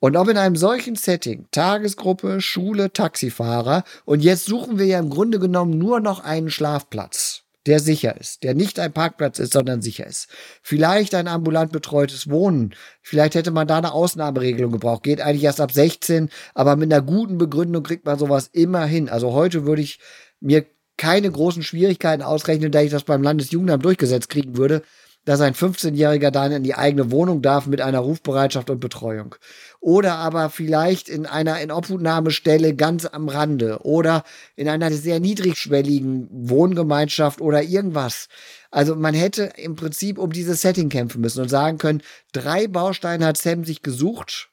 Und 0.00 0.16
ob 0.16 0.28
in 0.28 0.36
einem 0.36 0.56
solchen 0.56 0.96
Setting, 0.96 1.46
Tagesgruppe, 1.52 2.40
Schule, 2.40 2.92
Taxifahrer, 2.92 3.84
und 4.04 4.20
jetzt 4.20 4.46
suchen 4.46 4.78
wir 4.80 4.86
ja 4.86 4.98
im 4.98 5.10
Grunde 5.10 5.38
genommen 5.38 5.78
nur 5.78 6.00
noch 6.00 6.24
einen 6.24 6.50
Schlafplatz 6.50 7.43
der 7.66 7.80
sicher 7.80 8.18
ist, 8.20 8.42
der 8.42 8.54
nicht 8.54 8.78
ein 8.78 8.92
Parkplatz 8.92 9.38
ist, 9.38 9.52
sondern 9.52 9.80
sicher 9.80 10.06
ist. 10.06 10.28
Vielleicht 10.62 11.14
ein 11.14 11.28
ambulant 11.28 11.72
betreutes 11.72 12.28
Wohnen. 12.28 12.74
Vielleicht 13.00 13.34
hätte 13.34 13.50
man 13.50 13.66
da 13.66 13.78
eine 13.78 13.92
Ausnahmeregelung 13.92 14.72
gebraucht. 14.72 15.02
Geht 15.02 15.20
eigentlich 15.20 15.44
erst 15.44 15.60
ab 15.60 15.72
16, 15.72 16.28
aber 16.54 16.76
mit 16.76 16.92
einer 16.92 17.02
guten 17.02 17.38
Begründung 17.38 17.82
kriegt 17.82 18.04
man 18.04 18.18
sowas 18.18 18.50
immer 18.52 18.84
hin. 18.84 19.08
Also 19.08 19.32
heute 19.32 19.64
würde 19.64 19.82
ich 19.82 19.98
mir 20.40 20.66
keine 20.96 21.30
großen 21.30 21.62
Schwierigkeiten 21.62 22.22
ausrechnen, 22.22 22.70
da 22.70 22.80
ich 22.80 22.90
das 22.90 23.04
beim 23.04 23.22
Landesjugendamt 23.22 23.84
durchgesetzt 23.84 24.28
kriegen 24.28 24.56
würde, 24.56 24.82
dass 25.24 25.40
ein 25.40 25.54
15-Jähriger 25.54 26.30
dann 26.30 26.52
in 26.52 26.62
die 26.62 26.74
eigene 26.74 27.10
Wohnung 27.10 27.42
darf 27.42 27.66
mit 27.66 27.80
einer 27.80 28.00
Rufbereitschaft 28.00 28.70
und 28.70 28.80
Betreuung. 28.80 29.34
Oder 29.80 30.14
aber 30.16 30.50
vielleicht 30.50 31.08
in 31.08 31.26
einer 31.26 31.60
Inobhutnahmestelle 31.60 32.74
ganz 32.74 33.06
am 33.06 33.28
Rande 33.28 33.80
oder 33.82 34.24
in 34.56 34.68
einer 34.68 34.90
sehr 34.92 35.20
niedrigschwelligen 35.20 36.28
Wohngemeinschaft 36.30 37.40
oder 37.40 37.62
irgendwas. 37.62 38.28
Also 38.70 38.96
man 38.96 39.14
hätte 39.14 39.52
im 39.56 39.76
Prinzip 39.76 40.18
um 40.18 40.32
dieses 40.32 40.60
Setting 40.60 40.88
kämpfen 40.88 41.20
müssen 41.20 41.42
und 41.42 41.48
sagen 41.48 41.78
können, 41.78 42.02
drei 42.32 42.66
Bausteine 42.66 43.26
hat 43.26 43.36
Sam 43.36 43.64
sich 43.64 43.82
gesucht 43.82 44.50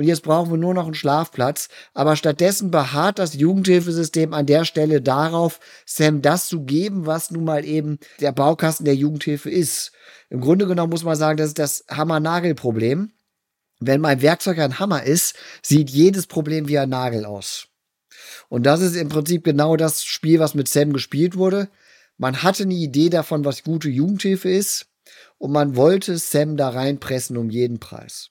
und 0.00 0.06
jetzt 0.06 0.22
brauchen 0.22 0.50
wir 0.50 0.56
nur 0.56 0.72
noch 0.72 0.86
einen 0.86 0.94
Schlafplatz. 0.94 1.68
Aber 1.92 2.16
stattdessen 2.16 2.70
beharrt 2.70 3.18
das 3.18 3.34
Jugendhilfesystem 3.34 4.32
an 4.32 4.46
der 4.46 4.64
Stelle 4.64 5.02
darauf, 5.02 5.60
Sam 5.84 6.22
das 6.22 6.48
zu 6.48 6.62
geben, 6.62 7.04
was 7.04 7.30
nun 7.30 7.44
mal 7.44 7.66
eben 7.66 7.98
der 8.18 8.32
Baukasten 8.32 8.86
der 8.86 8.94
Jugendhilfe 8.94 9.50
ist. 9.50 9.92
Im 10.30 10.40
Grunde 10.40 10.66
genommen 10.66 10.88
muss 10.88 11.04
man 11.04 11.16
sagen, 11.16 11.36
das 11.36 11.48
ist 11.48 11.58
das 11.58 11.84
Hammer-Nagel-Problem. 11.90 13.12
Wenn 13.78 14.00
mein 14.00 14.22
Werkzeug 14.22 14.58
ein 14.60 14.78
Hammer 14.78 15.02
ist, 15.02 15.34
sieht 15.60 15.90
jedes 15.90 16.26
Problem 16.26 16.66
wie 16.68 16.78
ein 16.78 16.88
Nagel 16.88 17.26
aus. 17.26 17.68
Und 18.48 18.64
das 18.64 18.80
ist 18.80 18.96
im 18.96 19.10
Prinzip 19.10 19.44
genau 19.44 19.76
das 19.76 20.02
Spiel, 20.02 20.40
was 20.40 20.54
mit 20.54 20.66
Sam 20.66 20.94
gespielt 20.94 21.36
wurde. 21.36 21.68
Man 22.16 22.42
hatte 22.42 22.62
eine 22.62 22.72
Idee 22.72 23.10
davon, 23.10 23.44
was 23.44 23.64
gute 23.64 23.90
Jugendhilfe 23.90 24.48
ist. 24.48 24.86
Und 25.36 25.52
man 25.52 25.76
wollte 25.76 26.16
Sam 26.16 26.56
da 26.56 26.70
reinpressen 26.70 27.36
um 27.36 27.50
jeden 27.50 27.80
Preis. 27.80 28.30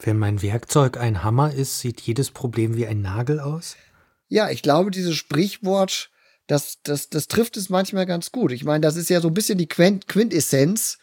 Wenn 0.00 0.18
mein 0.18 0.42
Werkzeug 0.42 0.96
ein 0.96 1.22
Hammer 1.22 1.52
ist, 1.52 1.80
sieht 1.80 2.00
jedes 2.00 2.30
Problem 2.30 2.76
wie 2.76 2.86
ein 2.86 3.02
Nagel 3.02 3.38
aus? 3.38 3.76
Ja, 4.28 4.50
ich 4.50 4.62
glaube, 4.62 4.90
dieses 4.90 5.14
Sprichwort, 5.14 6.10
das, 6.46 6.78
das, 6.82 7.10
das 7.10 7.28
trifft 7.28 7.56
es 7.56 7.68
manchmal 7.68 8.06
ganz 8.06 8.32
gut. 8.32 8.52
Ich 8.52 8.64
meine, 8.64 8.80
das 8.80 8.96
ist 8.96 9.10
ja 9.10 9.20
so 9.20 9.28
ein 9.28 9.34
bisschen 9.34 9.58
die 9.58 9.68
Quintessenz 9.68 10.98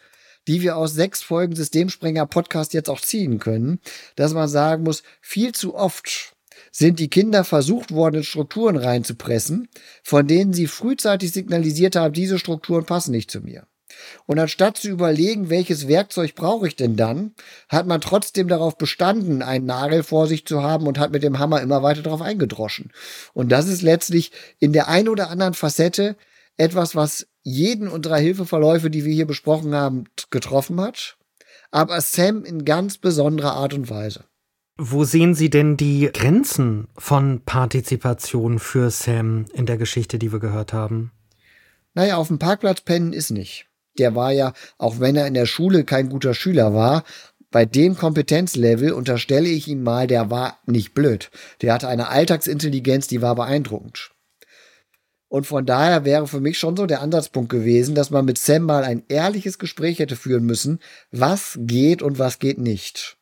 die 0.48 0.62
wir 0.62 0.78
aus 0.78 0.94
sechs 0.94 1.22
Folgen 1.22 1.54
Systemsprenger 1.54 2.26
Podcast 2.26 2.72
jetzt 2.72 2.88
auch 2.88 3.02
ziehen 3.02 3.38
können, 3.38 3.80
dass 4.16 4.32
man 4.32 4.48
sagen 4.48 4.82
muss, 4.82 5.02
viel 5.20 5.52
zu 5.52 5.74
oft 5.74 6.34
sind 6.72 6.98
die 6.98 7.10
Kinder 7.10 7.44
versucht 7.44 7.92
worden, 7.92 8.16
in 8.16 8.24
Strukturen 8.24 8.76
reinzupressen, 8.76 9.68
von 10.02 10.26
denen 10.26 10.54
sie 10.54 10.66
frühzeitig 10.66 11.32
signalisiert 11.32 11.96
haben, 11.96 12.14
diese 12.14 12.38
Strukturen 12.38 12.84
passen 12.84 13.12
nicht 13.12 13.30
zu 13.30 13.40
mir. 13.40 13.66
Und 14.26 14.38
anstatt 14.38 14.76
zu 14.76 14.88
überlegen, 14.88 15.50
welches 15.50 15.88
Werkzeug 15.88 16.34
brauche 16.34 16.68
ich 16.68 16.76
denn 16.76 16.96
dann, 16.96 17.34
hat 17.68 17.86
man 17.86 18.00
trotzdem 18.00 18.48
darauf 18.48 18.78
bestanden, 18.78 19.42
einen 19.42 19.66
Nagel 19.66 20.02
vor 20.02 20.26
sich 20.26 20.46
zu 20.46 20.62
haben 20.62 20.86
und 20.86 20.98
hat 20.98 21.12
mit 21.12 21.22
dem 21.22 21.38
Hammer 21.38 21.60
immer 21.60 21.82
weiter 21.82 22.02
darauf 22.02 22.22
eingedroschen. 22.22 22.92
Und 23.34 23.50
das 23.50 23.68
ist 23.68 23.82
letztlich 23.82 24.32
in 24.58 24.72
der 24.72 24.88
einen 24.88 25.08
oder 25.08 25.30
anderen 25.30 25.54
Facette 25.54 26.16
etwas, 26.56 26.94
was 26.94 27.26
jeden 27.42 27.88
unserer 27.88 28.18
Hilfeverläufe, 28.18 28.90
die 28.90 29.04
wir 29.04 29.14
hier 29.14 29.26
besprochen 29.26 29.74
haben, 29.74 30.04
getroffen 30.30 30.80
hat, 30.80 31.16
aber 31.70 32.00
Sam 32.00 32.44
in 32.44 32.64
ganz 32.64 32.98
besonderer 32.98 33.54
Art 33.54 33.74
und 33.74 33.90
Weise. 33.90 34.24
Wo 34.76 35.04
sehen 35.04 35.34
Sie 35.34 35.50
denn 35.50 35.76
die 35.76 36.08
Grenzen 36.12 36.86
von 36.96 37.40
Partizipation 37.44 38.58
für 38.60 38.90
Sam 38.90 39.46
in 39.52 39.66
der 39.66 39.76
Geschichte, 39.76 40.18
die 40.18 40.32
wir 40.32 40.38
gehört 40.38 40.72
haben? 40.72 41.10
Naja, 41.94 42.16
auf 42.16 42.28
dem 42.28 42.38
Parkplatz 42.38 42.82
pennen 42.82 43.12
ist 43.12 43.30
nicht. 43.30 43.67
Der 43.98 44.14
war 44.14 44.32
ja, 44.32 44.52
auch 44.78 45.00
wenn 45.00 45.16
er 45.16 45.26
in 45.26 45.34
der 45.34 45.46
Schule 45.46 45.84
kein 45.84 46.08
guter 46.08 46.34
Schüler 46.34 46.74
war, 46.74 47.04
bei 47.50 47.64
dem 47.64 47.96
Kompetenzlevel 47.96 48.92
unterstelle 48.92 49.48
ich 49.48 49.68
ihm 49.68 49.82
mal, 49.82 50.06
der 50.06 50.30
war 50.30 50.58
nicht 50.66 50.92
blöd. 50.92 51.30
Der 51.62 51.72
hatte 51.72 51.88
eine 51.88 52.08
Alltagsintelligenz, 52.08 53.06
die 53.06 53.22
war 53.22 53.34
beeindruckend. 53.34 54.10
Und 55.28 55.46
von 55.46 55.66
daher 55.66 56.04
wäre 56.04 56.26
für 56.26 56.40
mich 56.40 56.58
schon 56.58 56.76
so 56.76 56.86
der 56.86 57.02
Ansatzpunkt 57.02 57.50
gewesen, 57.50 57.94
dass 57.94 58.10
man 58.10 58.24
mit 58.24 58.38
Sam 58.38 58.62
mal 58.62 58.84
ein 58.84 59.02
ehrliches 59.08 59.58
Gespräch 59.58 59.98
hätte 59.98 60.16
führen 60.16 60.44
müssen, 60.44 60.80
was 61.10 61.58
geht 61.60 62.02
und 62.02 62.18
was 62.18 62.38
geht 62.38 62.58
nicht. 62.58 63.18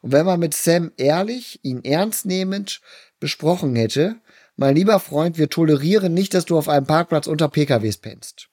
Und 0.00 0.12
wenn 0.12 0.26
man 0.26 0.40
mit 0.40 0.54
Sam 0.54 0.92
ehrlich, 0.96 1.60
ihn 1.62 1.84
ernst 1.84 2.26
nehmend 2.26 2.80
besprochen 3.20 3.74
hätte, 3.74 4.16
mein 4.56 4.74
lieber 4.74 4.98
Freund, 4.98 5.38
wir 5.38 5.50
tolerieren 5.50 6.14
nicht, 6.14 6.34
dass 6.34 6.44
du 6.44 6.58
auf 6.58 6.68
einem 6.68 6.86
Parkplatz 6.86 7.26
unter 7.26 7.48
PKWs 7.48 7.98
pennst. 7.98 8.48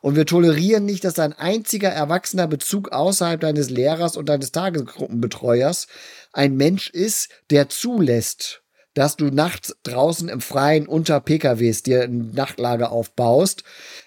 Und 0.00 0.16
wir 0.16 0.26
tolerieren 0.26 0.84
nicht, 0.84 1.04
dass 1.04 1.14
dein 1.14 1.32
einziger 1.32 1.88
erwachsener 1.88 2.46
Bezug 2.46 2.92
außerhalb 2.92 3.40
deines 3.40 3.70
Lehrers 3.70 4.16
und 4.16 4.28
deines 4.28 4.52
Tagesgruppenbetreuers 4.52 5.86
ein 6.32 6.56
Mensch 6.56 6.90
ist, 6.90 7.30
der 7.50 7.68
zulässt, 7.68 8.62
dass 8.94 9.16
du 9.16 9.26
nachts 9.26 9.76
draußen 9.82 10.28
im 10.28 10.40
Freien 10.40 10.86
unter 10.86 11.20
PKWs 11.20 11.82
dir 11.82 12.02
ein 12.02 12.32
Nachtlager 12.32 12.90
aufbaust. 12.90 13.62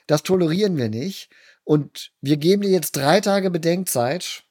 Das 0.07 0.23
tolerieren 0.23 0.77
wir 0.77 0.89
nicht. 0.89 1.29
Und 1.63 2.11
wir 2.21 2.37
geben 2.37 2.63
dir 2.63 2.71
jetzt 2.71 2.93
drei 2.95 3.21
Tage 3.21 3.51
Bedenkzeit. 3.51 4.43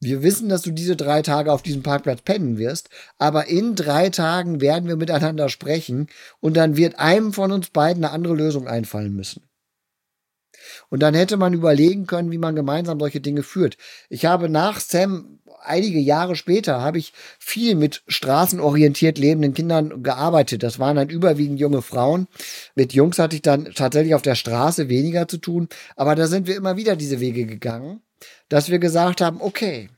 Wir 0.00 0.22
wissen, 0.22 0.48
dass 0.48 0.62
du 0.62 0.70
diese 0.70 0.96
drei 0.96 1.20
Tage 1.20 1.52
auf 1.52 1.62
diesem 1.62 1.82
Parkplatz 1.82 2.22
pennen 2.22 2.56
wirst, 2.56 2.88
aber 3.18 3.48
in 3.48 3.74
drei 3.74 4.08
Tagen 4.08 4.62
werden 4.62 4.88
wir 4.88 4.96
miteinander 4.96 5.50
sprechen 5.50 6.08
und 6.40 6.56
dann 6.56 6.76
wird 6.78 6.98
einem 6.98 7.34
von 7.34 7.52
uns 7.52 7.68
beiden 7.68 8.04
eine 8.04 8.12
andere 8.12 8.34
Lösung 8.34 8.66
einfallen 8.66 9.14
müssen. 9.14 9.49
Und 10.88 11.00
dann 11.00 11.14
hätte 11.14 11.36
man 11.36 11.52
überlegen 11.52 12.06
können, 12.06 12.30
wie 12.30 12.38
man 12.38 12.54
gemeinsam 12.54 12.98
solche 12.98 13.20
Dinge 13.20 13.42
führt. 13.42 13.76
Ich 14.08 14.24
habe 14.24 14.48
nach 14.48 14.80
Sam 14.80 15.40
einige 15.62 15.98
Jahre 15.98 16.36
später 16.36 16.80
habe 16.80 16.98
ich 16.98 17.12
viel 17.38 17.74
mit 17.74 18.02
straßenorientiert 18.06 19.18
lebenden 19.18 19.54
Kindern 19.54 20.02
gearbeitet. 20.02 20.62
Das 20.62 20.78
waren 20.78 20.96
dann 20.96 21.08
überwiegend 21.08 21.60
junge 21.60 21.82
Frauen. 21.82 22.28
Mit 22.74 22.92
Jungs 22.92 23.18
hatte 23.18 23.36
ich 23.36 23.42
dann 23.42 23.66
tatsächlich 23.74 24.14
auf 24.14 24.22
der 24.22 24.34
Straße 24.34 24.88
weniger 24.88 25.28
zu 25.28 25.38
tun. 25.38 25.68
Aber 25.96 26.14
da 26.14 26.26
sind 26.26 26.46
wir 26.46 26.56
immer 26.56 26.76
wieder 26.76 26.96
diese 26.96 27.20
Wege 27.20 27.46
gegangen, 27.46 28.02
dass 28.48 28.70
wir 28.70 28.78
gesagt 28.78 29.20
haben, 29.20 29.40
okay, 29.40 29.90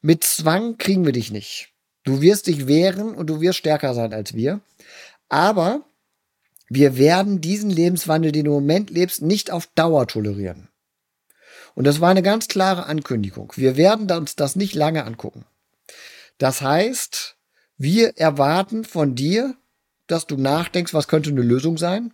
mit 0.00 0.24
Zwang 0.24 0.78
kriegen 0.78 1.04
wir 1.04 1.12
dich 1.12 1.30
nicht. 1.30 1.70
Du 2.04 2.20
wirst 2.20 2.46
dich 2.46 2.66
wehren 2.66 3.14
und 3.14 3.28
du 3.28 3.40
wirst 3.40 3.58
stärker 3.58 3.94
sein 3.94 4.12
als 4.12 4.34
wir. 4.34 4.60
Aber 5.28 5.82
wir 6.68 6.98
werden 6.98 7.40
diesen 7.40 7.70
Lebenswandel, 7.70 8.32
den 8.32 8.44
du 8.44 8.50
im 8.50 8.62
Moment 8.62 8.90
lebst, 8.90 9.22
nicht 9.22 9.50
auf 9.50 9.68
Dauer 9.74 10.06
tolerieren. 10.06 10.68
Und 11.74 11.86
das 11.86 12.00
war 12.00 12.10
eine 12.10 12.22
ganz 12.22 12.48
klare 12.48 12.86
Ankündigung. 12.86 13.52
Wir 13.56 13.76
werden 13.76 14.10
uns 14.10 14.36
das 14.36 14.56
nicht 14.56 14.74
lange 14.74 15.04
angucken. 15.04 15.44
Das 16.38 16.60
heißt, 16.60 17.36
wir 17.76 18.16
erwarten 18.16 18.84
von 18.84 19.14
dir, 19.14 19.54
dass 20.06 20.26
du 20.26 20.36
nachdenkst, 20.36 20.94
was 20.94 21.08
könnte 21.08 21.30
eine 21.30 21.42
Lösung 21.42 21.78
sein. 21.78 22.12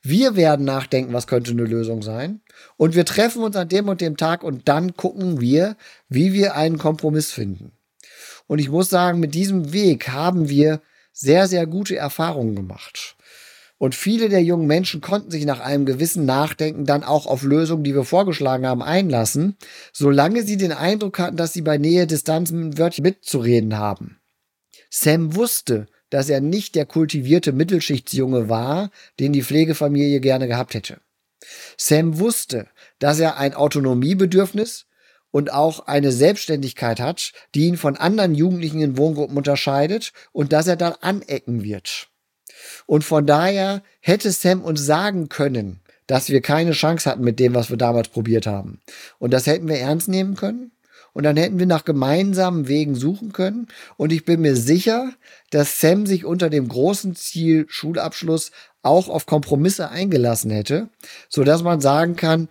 Wir 0.00 0.34
werden 0.34 0.64
nachdenken, 0.64 1.12
was 1.12 1.26
könnte 1.26 1.52
eine 1.52 1.64
Lösung 1.64 2.02
sein. 2.02 2.40
Und 2.76 2.94
wir 2.94 3.04
treffen 3.04 3.42
uns 3.42 3.54
an 3.56 3.68
dem 3.68 3.88
und 3.88 4.00
dem 4.00 4.16
Tag 4.16 4.42
und 4.42 4.68
dann 4.68 4.96
gucken 4.96 5.40
wir, 5.40 5.76
wie 6.08 6.32
wir 6.32 6.56
einen 6.56 6.78
Kompromiss 6.78 7.30
finden. 7.30 7.72
Und 8.46 8.58
ich 8.58 8.68
muss 8.68 8.90
sagen, 8.90 9.20
mit 9.20 9.34
diesem 9.34 9.72
Weg 9.72 10.08
haben 10.08 10.48
wir 10.48 10.80
sehr, 11.12 11.46
sehr 11.46 11.66
gute 11.66 11.96
Erfahrungen 11.96 12.56
gemacht. 12.56 13.16
Und 13.82 13.96
viele 13.96 14.28
der 14.28 14.44
jungen 14.44 14.68
Menschen 14.68 15.00
konnten 15.00 15.32
sich 15.32 15.44
nach 15.44 15.58
einem 15.58 15.86
gewissen 15.86 16.24
Nachdenken 16.24 16.86
dann 16.86 17.02
auch 17.02 17.26
auf 17.26 17.42
Lösungen, 17.42 17.82
die 17.82 17.96
wir 17.96 18.04
vorgeschlagen 18.04 18.64
haben, 18.64 18.80
einlassen, 18.80 19.56
solange 19.92 20.44
sie 20.44 20.56
den 20.56 20.70
Eindruck 20.70 21.18
hatten, 21.18 21.36
dass 21.36 21.52
sie 21.52 21.62
bei 21.62 21.78
Nähe 21.78 22.06
Distanz 22.06 22.52
Wörtchen 22.52 23.02
mitzureden 23.02 23.76
haben. 23.76 24.20
Sam 24.88 25.34
wusste, 25.34 25.88
dass 26.10 26.28
er 26.28 26.40
nicht 26.40 26.76
der 26.76 26.86
kultivierte 26.86 27.50
Mittelschichtsjunge 27.50 28.48
war, 28.48 28.92
den 29.18 29.32
die 29.32 29.42
Pflegefamilie 29.42 30.20
gerne 30.20 30.46
gehabt 30.46 30.74
hätte. 30.74 31.00
Sam 31.76 32.20
wusste, 32.20 32.68
dass 33.00 33.18
er 33.18 33.36
ein 33.36 33.52
Autonomiebedürfnis 33.52 34.86
und 35.32 35.52
auch 35.52 35.88
eine 35.88 36.12
Selbstständigkeit 36.12 37.00
hat, 37.00 37.32
die 37.56 37.66
ihn 37.66 37.76
von 37.76 37.96
anderen 37.96 38.36
Jugendlichen 38.36 38.80
in 38.80 38.96
Wohngruppen 38.96 39.36
unterscheidet 39.36 40.12
und 40.30 40.52
dass 40.52 40.68
er 40.68 40.76
dann 40.76 40.92
anecken 41.00 41.64
wird. 41.64 42.11
Und 42.86 43.04
von 43.04 43.26
daher 43.26 43.82
hätte 44.00 44.30
Sam 44.30 44.62
uns 44.62 44.84
sagen 44.84 45.28
können, 45.28 45.80
dass 46.06 46.28
wir 46.28 46.40
keine 46.40 46.72
Chance 46.72 47.08
hatten 47.08 47.24
mit 47.24 47.38
dem, 47.38 47.54
was 47.54 47.70
wir 47.70 47.76
damals 47.76 48.08
probiert 48.08 48.46
haben. 48.46 48.80
Und 49.18 49.32
das 49.32 49.46
hätten 49.46 49.68
wir 49.68 49.78
ernst 49.78 50.08
nehmen 50.08 50.36
können. 50.36 50.72
Und 51.14 51.24
dann 51.24 51.36
hätten 51.36 51.58
wir 51.58 51.66
nach 51.66 51.84
gemeinsamen 51.84 52.68
Wegen 52.68 52.94
suchen 52.94 53.32
können. 53.32 53.68
Und 53.96 54.12
ich 54.12 54.24
bin 54.24 54.40
mir 54.40 54.56
sicher, 54.56 55.12
dass 55.50 55.80
Sam 55.80 56.06
sich 56.06 56.24
unter 56.24 56.48
dem 56.48 56.68
großen 56.68 57.14
Ziel 57.16 57.66
Schulabschluss 57.68 58.50
auch 58.82 59.08
auf 59.08 59.26
Kompromisse 59.26 59.90
eingelassen 59.90 60.50
hätte, 60.50 60.88
so 61.28 61.44
dass 61.44 61.62
man 61.62 61.80
sagen 61.80 62.16
kann, 62.16 62.48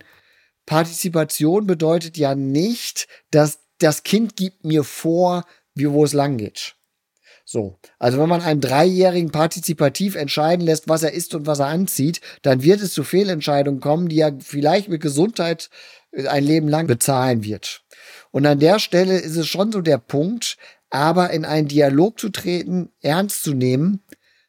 Partizipation 0.66 1.66
bedeutet 1.66 2.16
ja 2.16 2.34
nicht, 2.34 3.08
dass 3.30 3.60
das 3.78 4.04
Kind 4.04 4.36
gibt 4.36 4.64
mir 4.64 4.84
vor, 4.84 5.44
wie 5.74 5.90
wo 5.90 6.04
es 6.04 6.12
lang 6.12 6.36
geht. 6.36 6.76
So. 7.52 7.78
Also 7.98 8.18
wenn 8.18 8.30
man 8.30 8.40
einen 8.40 8.62
Dreijährigen 8.62 9.30
partizipativ 9.30 10.14
entscheiden 10.14 10.64
lässt, 10.64 10.88
was 10.88 11.02
er 11.02 11.12
isst 11.12 11.34
und 11.34 11.46
was 11.46 11.58
er 11.58 11.66
anzieht, 11.66 12.22
dann 12.40 12.62
wird 12.62 12.80
es 12.80 12.94
zu 12.94 13.04
Fehlentscheidungen 13.04 13.78
kommen, 13.78 14.08
die 14.08 14.20
er 14.20 14.34
vielleicht 14.40 14.88
mit 14.88 15.02
Gesundheit 15.02 15.68
äh, 16.12 16.28
ein 16.28 16.44
Leben 16.44 16.66
lang 16.66 16.86
bezahlen 16.86 17.44
wird. 17.44 17.82
Und 18.30 18.46
an 18.46 18.58
der 18.58 18.78
Stelle 18.78 19.18
ist 19.18 19.36
es 19.36 19.48
schon 19.48 19.70
so 19.70 19.82
der 19.82 19.98
Punkt, 19.98 20.56
aber 20.88 21.28
in 21.28 21.44
einen 21.44 21.68
Dialog 21.68 22.18
zu 22.18 22.30
treten, 22.30 22.88
ernst 23.02 23.42
zu 23.42 23.52
nehmen, 23.52 24.00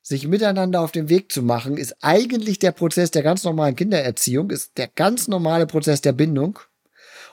sich 0.02 0.26
miteinander 0.26 0.80
auf 0.80 0.94
den 0.94 1.10
Weg 1.10 1.30
zu 1.30 1.42
machen, 1.42 1.76
ist 1.76 1.98
eigentlich 2.00 2.58
der 2.60 2.72
Prozess 2.72 3.12
der 3.12 3.24
ganz 3.24 3.44
normalen 3.44 3.76
Kindererziehung, 3.76 4.50
ist 4.50 4.78
der 4.78 4.88
ganz 4.88 5.28
normale 5.28 5.68
Prozess 5.68 6.00
der 6.00 6.14
Bindung. 6.14 6.58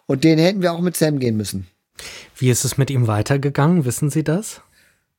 Und 0.06 0.24
den 0.24 0.40
hätten 0.40 0.62
wir 0.62 0.72
auch 0.72 0.80
mit 0.80 0.96
Sam 0.96 1.20
gehen 1.20 1.36
müssen. 1.36 1.68
Wie 2.34 2.50
ist 2.50 2.64
es 2.64 2.76
mit 2.76 2.90
ihm 2.90 3.06
weitergegangen? 3.06 3.84
Wissen 3.84 4.10
Sie 4.10 4.24
das? 4.24 4.62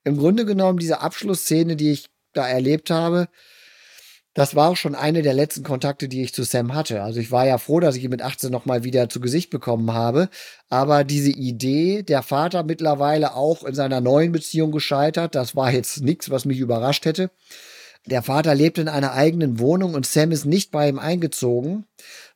Im 0.03 0.17
Grunde 0.17 0.45
genommen 0.45 0.79
diese 0.79 1.01
Abschlussszene, 1.01 1.75
die 1.75 1.91
ich 1.91 2.09
da 2.33 2.47
erlebt 2.47 2.89
habe, 2.89 3.27
das 4.33 4.55
war 4.55 4.69
auch 4.69 4.77
schon 4.77 4.95
eine 4.95 5.23
der 5.23 5.33
letzten 5.33 5.63
Kontakte, 5.63 6.07
die 6.07 6.23
ich 6.23 6.33
zu 6.33 6.43
Sam 6.43 6.73
hatte. 6.73 7.03
Also 7.03 7.19
ich 7.19 7.31
war 7.31 7.45
ja 7.45 7.57
froh, 7.57 7.81
dass 7.81 7.97
ich 7.97 8.03
ihn 8.05 8.11
mit 8.11 8.21
18 8.21 8.49
nochmal 8.49 8.85
wieder 8.85 9.09
zu 9.09 9.19
Gesicht 9.19 9.49
bekommen 9.49 9.93
habe. 9.93 10.29
Aber 10.69 11.03
diese 11.03 11.31
Idee, 11.31 12.01
der 12.03 12.23
Vater 12.23 12.63
mittlerweile 12.63 13.35
auch 13.35 13.65
in 13.65 13.75
seiner 13.75 13.99
neuen 13.99 14.31
Beziehung 14.31 14.71
gescheitert, 14.71 15.35
das 15.35 15.55
war 15.55 15.71
jetzt 15.71 16.01
nichts, 16.01 16.29
was 16.29 16.45
mich 16.45 16.59
überrascht 16.59 17.05
hätte. 17.05 17.29
Der 18.05 18.23
Vater 18.23 18.55
lebt 18.55 18.77
in 18.77 18.87
einer 18.87 19.11
eigenen 19.11 19.59
Wohnung 19.59 19.93
und 19.93 20.07
Sam 20.07 20.31
ist 20.31 20.45
nicht 20.45 20.71
bei 20.71 20.87
ihm 20.87 20.97
eingezogen. 20.97 21.85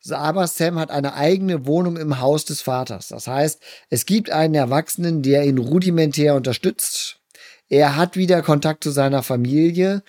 Aber 0.10 0.48
Sam 0.48 0.78
hat 0.78 0.92
eine 0.92 1.16
eigene 1.16 1.66
Wohnung 1.66 1.96
im 1.96 2.20
Haus 2.20 2.44
des 2.44 2.62
Vaters. 2.62 3.08
Das 3.08 3.28
heißt, 3.28 3.62
es 3.90 4.06
gibt 4.06 4.30
einen 4.30 4.54
Erwachsenen, 4.54 5.24
der 5.24 5.46
ihn 5.46 5.58
rudimentär 5.58 6.36
unterstützt, 6.36 7.22
er 7.70 7.96
hat 7.96 8.16
wieder 8.16 8.42
Kontakt 8.42 8.84
zu 8.84 8.92
seiner 8.92 9.24
Familie 9.24 10.04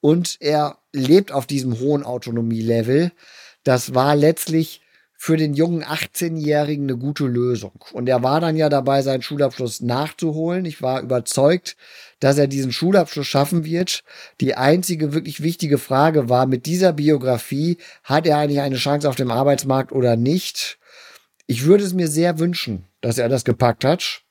und 0.00 0.36
er 0.40 0.78
lebt 0.92 1.32
auf 1.32 1.46
diesem 1.46 1.78
hohen 1.78 2.04
Autonomielevel. 2.04 3.12
Das 3.64 3.94
war 3.94 4.16
letztlich 4.16 4.82
für 5.22 5.36
den 5.36 5.54
jungen 5.54 5.84
18-Jährigen 5.84 6.86
eine 6.86 6.98
gute 6.98 7.26
Lösung. 7.26 7.84
Und 7.92 8.08
er 8.08 8.24
war 8.24 8.40
dann 8.40 8.56
ja 8.56 8.68
dabei, 8.68 9.02
seinen 9.02 9.22
Schulabschluss 9.22 9.80
nachzuholen. 9.80 10.64
Ich 10.64 10.82
war 10.82 11.00
überzeugt, 11.00 11.76
dass 12.18 12.38
er 12.38 12.48
diesen 12.48 12.72
Schulabschluss 12.72 13.28
schaffen 13.28 13.64
wird. 13.64 14.02
Die 14.40 14.56
einzige 14.56 15.12
wirklich 15.12 15.40
wichtige 15.40 15.78
Frage 15.78 16.28
war, 16.28 16.46
mit 16.46 16.66
dieser 16.66 16.92
Biografie, 16.92 17.78
hat 18.02 18.26
er 18.26 18.38
eigentlich 18.38 18.62
eine 18.62 18.78
Chance 18.78 19.08
auf 19.08 19.14
dem 19.14 19.30
Arbeitsmarkt 19.30 19.92
oder 19.92 20.16
nicht? 20.16 20.80
Ich 21.46 21.66
würde 21.66 21.84
es 21.84 21.94
mir 21.94 22.08
sehr 22.08 22.40
wünschen, 22.40 22.88
dass 23.00 23.18
er 23.18 23.28
das 23.28 23.44
gepackt 23.44 23.84
hat. 23.84 24.22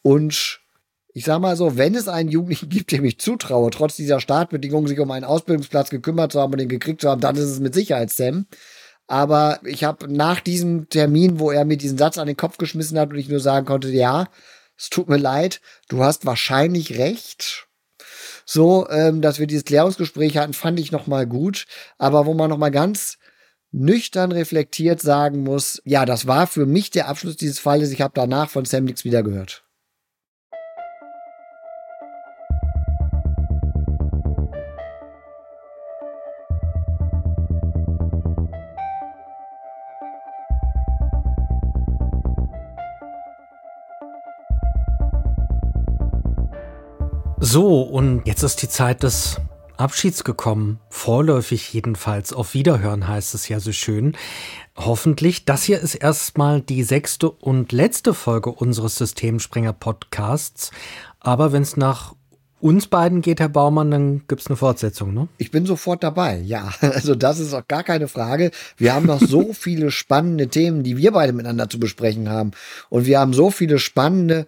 Und 0.00 0.59
ich 1.12 1.24
sag 1.24 1.40
mal 1.40 1.56
so, 1.56 1.76
wenn 1.76 1.94
es 1.94 2.08
einen 2.08 2.28
Jugendlichen 2.28 2.68
gibt, 2.68 2.92
dem 2.92 3.04
ich 3.04 3.18
zutraue, 3.18 3.70
trotz 3.70 3.96
dieser 3.96 4.20
Startbedingungen 4.20 4.86
sich 4.86 5.00
um 5.00 5.10
einen 5.10 5.24
Ausbildungsplatz 5.24 5.90
gekümmert 5.90 6.32
zu 6.32 6.40
haben 6.40 6.52
und 6.52 6.58
den 6.58 6.68
gekriegt 6.68 7.00
zu 7.00 7.08
haben, 7.08 7.20
dann 7.20 7.36
ist 7.36 7.44
es 7.44 7.60
mit 7.60 7.74
Sicherheit 7.74 8.10
Sam. 8.10 8.46
Aber 9.06 9.58
ich 9.64 9.82
habe 9.82 10.12
nach 10.12 10.40
diesem 10.40 10.88
Termin, 10.88 11.40
wo 11.40 11.50
er 11.50 11.64
mir 11.64 11.76
diesen 11.76 11.98
Satz 11.98 12.16
an 12.16 12.28
den 12.28 12.36
Kopf 12.36 12.58
geschmissen 12.58 12.98
hat 12.98 13.10
und 13.10 13.18
ich 13.18 13.28
nur 13.28 13.40
sagen 13.40 13.66
konnte, 13.66 13.88
ja, 13.88 14.28
es 14.78 14.88
tut 14.88 15.08
mir 15.08 15.16
leid, 15.16 15.60
du 15.88 16.04
hast 16.04 16.26
wahrscheinlich 16.26 16.96
recht. 16.96 17.66
So, 18.46 18.88
ähm, 18.88 19.20
dass 19.20 19.38
wir 19.38 19.46
dieses 19.46 19.64
Klärungsgespräch 19.64 20.36
hatten, 20.38 20.52
fand 20.52 20.78
ich 20.78 20.92
noch 20.92 21.06
mal 21.06 21.26
gut. 21.26 21.66
Aber 21.98 22.24
wo 22.26 22.34
man 22.34 22.50
noch 22.50 22.58
mal 22.58 22.70
ganz 22.70 23.18
nüchtern 23.72 24.32
reflektiert 24.32 25.00
sagen 25.00 25.42
muss, 25.42 25.82
ja, 25.84 26.04
das 26.04 26.26
war 26.26 26.46
für 26.46 26.66
mich 26.66 26.90
der 26.90 27.08
Abschluss 27.08 27.36
dieses 27.36 27.58
Falles. 27.58 27.90
Ich 27.90 28.00
habe 28.00 28.12
danach 28.14 28.48
von 28.48 28.64
Sam 28.64 28.84
nichts 28.84 29.04
wieder 29.04 29.22
gehört. 29.22 29.64
So, 47.52 47.82
und 47.82 48.22
jetzt 48.26 48.44
ist 48.44 48.62
die 48.62 48.68
Zeit 48.68 49.02
des 49.02 49.40
Abschieds 49.76 50.22
gekommen. 50.22 50.78
Vorläufig 50.88 51.72
jedenfalls. 51.72 52.32
Auf 52.32 52.54
Wiederhören 52.54 53.08
heißt 53.08 53.34
es 53.34 53.48
ja 53.48 53.58
so 53.58 53.72
schön. 53.72 54.16
Hoffentlich. 54.76 55.46
Das 55.46 55.64
hier 55.64 55.80
ist 55.80 55.96
erstmal 55.96 56.60
die 56.60 56.84
sechste 56.84 57.28
und 57.28 57.72
letzte 57.72 58.14
Folge 58.14 58.52
unseres 58.52 58.94
Systemspringer 58.94 59.72
Podcasts. 59.72 60.70
Aber 61.18 61.50
wenn 61.50 61.62
es 61.62 61.76
nach 61.76 62.14
uns 62.60 62.86
beiden 62.86 63.20
geht, 63.20 63.40
Herr 63.40 63.48
Baumann, 63.48 63.90
dann 63.90 64.22
gibt 64.28 64.42
es 64.42 64.46
eine 64.46 64.54
Fortsetzung, 64.54 65.12
ne? 65.12 65.26
Ich 65.36 65.50
bin 65.50 65.66
sofort 65.66 66.04
dabei, 66.04 66.38
ja. 66.38 66.72
Also 66.80 67.16
das 67.16 67.40
ist 67.40 67.52
auch 67.52 67.66
gar 67.66 67.82
keine 67.82 68.06
Frage. 68.06 68.52
Wir 68.76 68.94
haben 68.94 69.06
noch 69.06 69.20
so 69.20 69.52
viele 69.54 69.90
spannende 69.90 70.46
Themen, 70.46 70.84
die 70.84 70.96
wir 70.98 71.10
beide 71.10 71.32
miteinander 71.32 71.68
zu 71.68 71.80
besprechen 71.80 72.28
haben. 72.28 72.52
Und 72.90 73.06
wir 73.06 73.18
haben 73.18 73.32
so 73.32 73.50
viele 73.50 73.80
spannende 73.80 74.46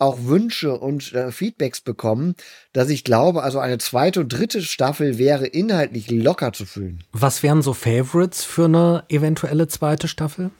auch 0.00 0.24
Wünsche 0.24 0.78
und 0.78 1.12
äh, 1.12 1.30
Feedbacks 1.30 1.80
bekommen, 1.80 2.34
dass 2.72 2.88
ich 2.88 3.04
glaube, 3.04 3.42
also 3.42 3.58
eine 3.58 3.78
zweite 3.78 4.20
und 4.20 4.28
dritte 4.28 4.62
Staffel 4.62 5.18
wäre 5.18 5.46
inhaltlich 5.46 6.10
locker 6.10 6.52
zu 6.52 6.66
füllen. 6.66 7.04
Was 7.12 7.42
wären 7.42 7.62
so 7.62 7.74
Favorites 7.74 8.44
für 8.44 8.64
eine 8.64 9.04
eventuelle 9.08 9.68
zweite 9.68 10.08
Staffel? 10.08 10.50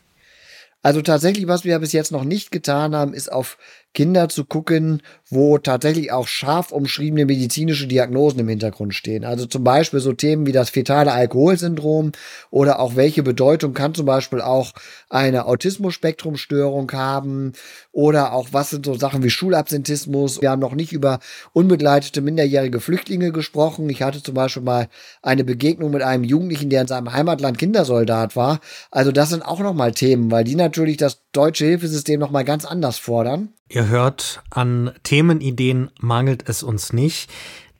Also 0.82 1.02
tatsächlich, 1.02 1.46
was 1.46 1.64
wir 1.64 1.78
bis 1.78 1.92
jetzt 1.92 2.10
noch 2.10 2.24
nicht 2.24 2.50
getan 2.50 2.94
haben, 2.94 3.12
ist 3.12 3.30
auf 3.30 3.58
Kinder 3.92 4.28
zu 4.28 4.44
gucken, 4.44 5.02
wo 5.28 5.58
tatsächlich 5.58 6.12
auch 6.12 6.28
scharf 6.28 6.70
umschriebene 6.70 7.26
medizinische 7.26 7.88
Diagnosen 7.88 8.38
im 8.40 8.48
Hintergrund 8.48 8.94
stehen. 8.94 9.24
Also 9.24 9.46
zum 9.46 9.64
Beispiel 9.64 9.98
so 10.00 10.12
Themen 10.12 10.46
wie 10.46 10.52
das 10.52 10.70
fetale 10.70 11.12
Alkoholsyndrom 11.12 12.12
oder 12.50 12.78
auch 12.78 12.94
welche 12.94 13.24
Bedeutung 13.24 13.74
kann 13.74 13.94
zum 13.94 14.06
Beispiel 14.06 14.40
auch 14.40 14.72
eine 15.08 15.46
Autismus-Spektrumstörung 15.46 16.90
haben 16.92 17.52
oder 17.90 18.32
auch 18.32 18.48
was 18.52 18.70
sind 18.70 18.86
so 18.86 18.94
Sachen 18.94 19.24
wie 19.24 19.30
Schulabsentismus. 19.30 20.40
Wir 20.40 20.50
haben 20.50 20.60
noch 20.60 20.74
nicht 20.74 20.92
über 20.92 21.18
unbegleitete 21.52 22.20
minderjährige 22.20 22.80
Flüchtlinge 22.80 23.32
gesprochen. 23.32 23.90
Ich 23.90 24.02
hatte 24.02 24.22
zum 24.22 24.34
Beispiel 24.34 24.62
mal 24.62 24.88
eine 25.20 25.42
Begegnung 25.42 25.90
mit 25.90 26.02
einem 26.02 26.22
Jugendlichen, 26.22 26.70
der 26.70 26.82
in 26.82 26.86
seinem 26.86 27.12
Heimatland 27.12 27.58
Kindersoldat 27.58 28.36
war. 28.36 28.60
Also 28.92 29.10
das 29.10 29.30
sind 29.30 29.42
auch 29.42 29.58
nochmal 29.58 29.92
Themen, 29.92 30.30
weil 30.30 30.44
die 30.44 30.54
natürlich 30.54 30.96
das 30.96 31.22
deutsche 31.32 31.64
Hilfesystem 31.64 32.20
nochmal 32.20 32.44
ganz 32.44 32.64
anders 32.64 32.98
fordern. 32.98 33.52
Ihr 33.72 33.86
hört, 33.86 34.42
an 34.50 34.90
Themenideen 35.04 35.90
mangelt 36.00 36.48
es 36.48 36.64
uns 36.64 36.92
nicht. 36.92 37.30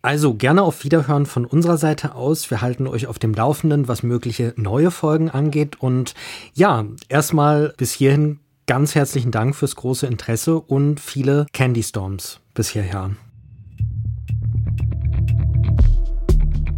Also 0.03 0.34
gerne 0.34 0.62
auf 0.62 0.84
Wiederhören 0.84 1.26
von 1.26 1.45
unserer 1.45 1.78
Seite 1.78 2.14
aus. 2.14 2.49
Wir 2.49 2.61
halten 2.61 2.86
euch 2.86 3.09
auf 3.09 3.18
dem 3.18 3.34
Laufenden, 3.34 3.88
was 3.88 4.05
mögliche 4.05 4.55
neue 4.57 4.93
Folgen 4.93 5.30
angeht. 5.30 5.82
Und 5.82 6.14
ja, 6.55 6.86
erstmal 7.09 7.74
bis 7.76 7.93
hierhin 7.93 8.38
ganz 8.66 8.95
herzlichen 8.95 9.32
Dank 9.32 9.57
fürs 9.57 9.74
große 9.74 10.07
Interesse 10.07 10.61
und 10.61 11.01
viele 11.01 11.47
Candy 11.53 11.82
Storms 11.82 12.38
bis 12.55 12.68
hierher. 12.68 13.11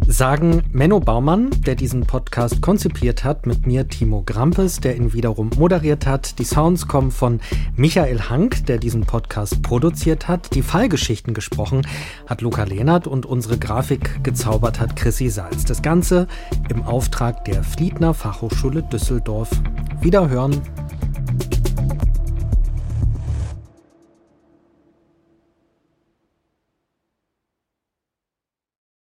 Sagen 0.07 0.63
Menno 0.71 0.99
Baumann, 0.99 1.49
der 1.65 1.75
diesen 1.75 2.05
Podcast 2.05 2.61
konzipiert 2.61 3.23
hat, 3.23 3.45
mit 3.45 3.65
mir 3.65 3.87
Timo 3.87 4.23
Grampes, 4.25 4.79
der 4.79 4.95
ihn 4.95 5.13
wiederum 5.13 5.49
moderiert 5.57 6.05
hat. 6.05 6.39
Die 6.39 6.43
Sounds 6.43 6.87
kommen 6.87 7.11
von 7.11 7.39
Michael 7.75 8.21
Hank, 8.29 8.65
der 8.65 8.77
diesen 8.77 9.05
Podcast 9.05 9.61
produziert 9.61 10.27
hat. 10.27 10.53
Die 10.55 10.61
Fallgeschichten 10.61 11.33
gesprochen 11.33 11.87
hat 12.27 12.41
Luca 12.41 12.63
Lehnert 12.63 13.07
und 13.07 13.25
unsere 13.25 13.57
Grafik 13.57 14.23
gezaubert 14.23 14.79
hat 14.79 14.95
Chrissy 14.95 15.29
Salz. 15.29 15.65
Das 15.65 15.81
Ganze 15.81 16.27
im 16.69 16.83
Auftrag 16.83 17.45
der 17.45 17.63
Fliedner 17.63 18.13
Fachhochschule 18.13 18.83
Düsseldorf. 18.83 19.49
Wiederhören. 20.01 20.61